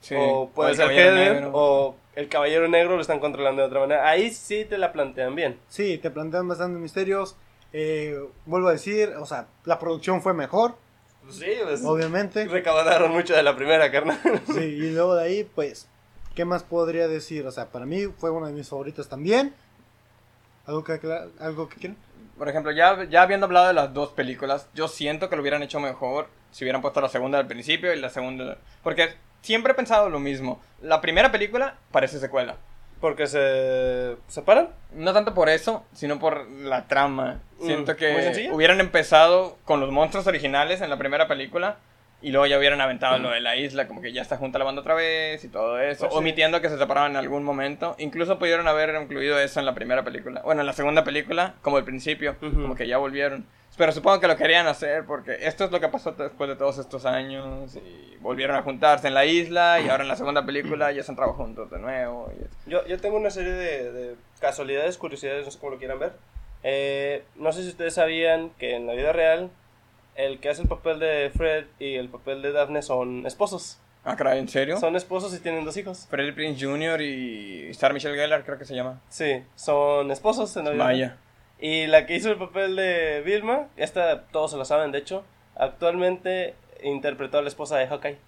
[0.00, 0.14] Sí.
[0.18, 1.50] o puede el ser Caballero Heather Negro.
[1.54, 4.08] o el Caballero Negro lo están controlando de otra manera.
[4.08, 5.58] Ahí sí te la plantean bien.
[5.68, 7.36] Sí, te plantean bastante misterios.
[7.72, 10.74] Eh, vuelvo a decir, o sea, la producción fue mejor,
[11.28, 12.46] Sí, pues, obviamente.
[12.46, 14.18] recaudaron mucho de la primera, carnal.
[14.52, 15.86] Sí, y luego de ahí, pues,
[16.34, 17.46] ¿qué más podría decir?
[17.46, 19.54] O sea, para mí fue uno de mis favoritos también.
[20.66, 20.98] ¿Algo que,
[21.38, 21.96] algo que quieran?
[22.38, 25.62] Por ejemplo, ya, ya habiendo hablado de las dos películas, yo siento que lo hubieran
[25.62, 28.56] hecho mejor si hubieran puesto la segunda al principio y la segunda...
[28.82, 29.10] Porque
[29.42, 30.60] siempre he pensado lo mismo.
[30.82, 32.56] La primera película parece secuela.
[33.00, 34.68] Porque se separan.
[34.92, 37.40] No tanto por eso, sino por la trama.
[37.58, 41.78] Mm, Siento que hubieran empezado con los monstruos originales en la primera película
[42.22, 44.64] y luego ya hubieran aventado lo de la isla, como que ya está junta la
[44.66, 46.18] banda otra vez y todo eso, Pues sí.
[46.18, 47.94] omitiendo que se separaban en algún momento.
[47.98, 51.78] Incluso pudieron haber incluido eso en la primera película, bueno, en la segunda película, como
[51.78, 52.52] el principio, Ujú.
[52.62, 53.46] como que ya volvieron.
[53.78, 56.76] Pero supongo que lo querían hacer porque esto es lo que pasó después de todos
[56.78, 60.92] estos años y volvieron a juntarse en la isla y ahora en la segunda película
[60.92, 62.30] ya se han trabajado juntos de nuevo.
[62.66, 62.70] y.
[62.70, 66.12] Yo, yo tengo una serie de, de casualidades, curiosidades, no sé cómo lo quieran ver.
[66.62, 69.48] Eh, no sé si ustedes sabían que en la vida real
[70.24, 73.78] el que hace el papel de Fred y el papel de Daphne son esposos.
[74.04, 74.78] Ah, caray, ¿en serio?
[74.78, 76.06] Son esposos y tienen dos hijos.
[76.08, 77.00] Freddie Prince Jr.
[77.02, 79.00] y Sarah Michelle Gellar, creo que se llama.
[79.10, 80.94] Sí, son esposos en la vida real.
[80.94, 81.16] Vaya.
[81.58, 85.24] Y la que hizo el papel de Vilma, esta todos se lo saben de hecho,
[85.56, 88.18] actualmente interpretó a la esposa de Hawkeye.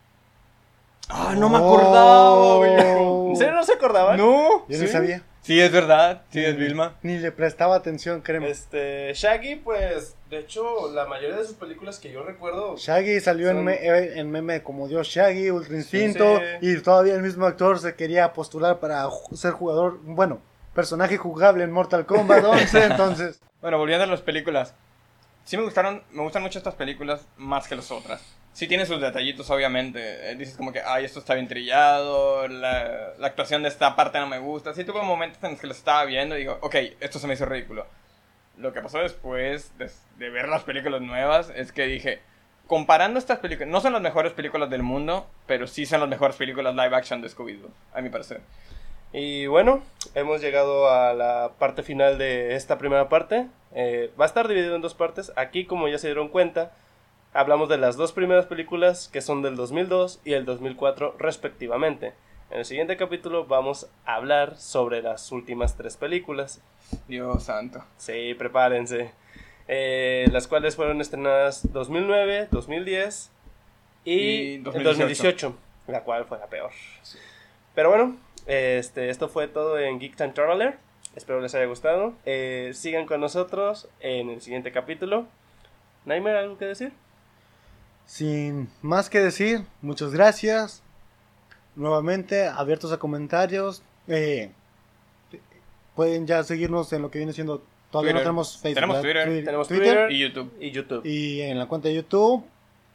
[1.08, 3.28] Ah, no me acordaba, Oh.
[3.30, 4.16] ¿En serio no se acordaban?
[4.18, 4.66] No.
[4.68, 4.84] Yo ¿Sí?
[4.84, 5.22] no sabía.
[5.42, 6.22] Sí, es verdad.
[6.30, 6.94] Sí, es Vilma.
[7.02, 8.48] Ni le prestaba atención, créeme.
[8.48, 13.50] Este, Shaggy, pues, de hecho, la mayoría de sus películas que yo recuerdo Shaggy salió
[13.50, 16.44] en, me- eh, en meme como Dios Shaggy, Ultra Instinto, sí.
[16.68, 20.40] y todavía el mismo actor se quería postular para ser jugador, bueno,
[20.74, 23.40] personaje jugable en Mortal Kombat 11, entonces...
[23.60, 24.74] Bueno, volviendo a las películas.
[25.44, 28.22] Sí me gustaron, me gustan mucho estas películas más que las otras.
[28.52, 30.30] Sí tiene sus detallitos, obviamente.
[30.30, 34.18] Eh, dices como que, ay, esto está bien trillado, la, la actuación de esta parte
[34.18, 34.74] no me gusta.
[34.74, 37.34] Sí tuve momentos en los que lo estaba viendo y digo, ok, esto se me
[37.34, 37.86] hizo ridículo.
[38.58, 42.20] Lo que pasó después de, de ver las películas nuevas es que dije,
[42.66, 46.36] comparando estas películas, no son las mejores películas del mundo, pero sí son las mejores
[46.36, 48.40] películas live action de Scooby-Doo, a mi parecer.
[49.14, 49.82] Y bueno,
[50.14, 53.46] hemos llegado a la parte final de esta primera parte.
[53.74, 55.32] Eh, va a estar dividido en dos partes.
[55.36, 56.72] Aquí, como ya se dieron cuenta,
[57.32, 62.12] hablamos de las dos primeras películas que son del 2002 y el 2004 respectivamente.
[62.50, 66.60] En el siguiente capítulo vamos a hablar sobre las últimas tres películas.
[67.08, 67.82] Dios santo.
[67.96, 69.12] Sí, prepárense.
[69.68, 73.30] Eh, las cuales fueron estrenadas 2009, 2010
[74.04, 74.98] y, Y en 2018.
[74.98, 75.56] 2018,
[75.86, 76.70] la cual fue la peor.
[77.74, 78.16] Pero bueno,
[78.46, 80.76] este, esto fue todo en Geek Time Traveler.
[81.16, 82.12] Espero les haya gustado.
[82.26, 85.26] Eh, sigan con nosotros en el siguiente capítulo.
[86.04, 86.92] Nightmare, ¿algo que decir?
[88.06, 90.82] Sin más que decir, muchas gracias.
[91.76, 93.82] Nuevamente, abiertos a comentarios.
[94.08, 94.50] Eh,
[95.94, 97.62] pueden ya seguirnos en lo que viene siendo...
[97.90, 98.74] Todavía no tenemos Facebook.
[98.74, 99.24] Tenemos ¿verdad?
[99.26, 99.44] Twitter.
[99.44, 100.10] Tenemos Twitter.
[100.10, 100.52] Y YouTube.
[100.60, 101.02] Y YouTube.
[101.04, 102.42] Y en la cuenta de YouTube.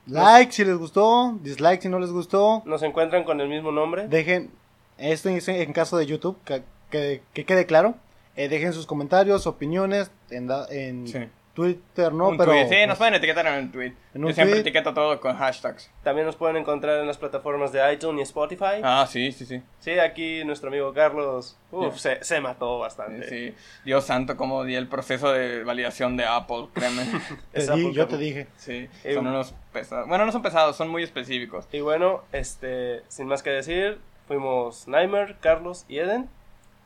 [0.08, 2.64] Like si les gustó, dislike si no les gustó.
[2.66, 4.08] Nos encuentran con el mismo nombre.
[4.08, 4.50] Dejen,
[4.98, 7.96] esto en, en caso de YouTube, que, que- que quede claro.
[8.38, 11.20] eh, dejen sus comentarios, opiniones en, da- en Sí.
[11.58, 12.70] Twitter, no, Un pero tweet.
[12.70, 13.94] Sí, nos pueden etiquetar en un tweet.
[14.14, 14.60] En Yo siempre tweet.
[14.62, 15.90] etiqueto todo con hashtags.
[16.04, 18.80] También nos pueden encontrar en las plataformas de iTunes y Spotify.
[18.84, 19.64] Ah, sí, sí, sí.
[19.80, 23.28] Sí, aquí nuestro amigo Carlos uf, se, se mató bastante.
[23.28, 27.02] Sí, Dios santo, como di el proceso de validación de Apple, créeme.
[27.52, 28.46] te di- yo te dije.
[28.58, 30.08] Sí, Eh, son unos pesados.
[30.08, 31.68] Bueno, no son pesados, son muy específicos.
[31.72, 33.98] Y bueno, este, sin más que decir,
[34.28, 36.30] fuimos Nightmare, Carlos y Eden.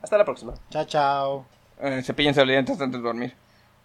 [0.01, 0.53] Hasta la próxima.
[0.69, 1.45] Chao, chao.
[1.81, 3.33] Eh, cepíllense los dientes antes de dormir.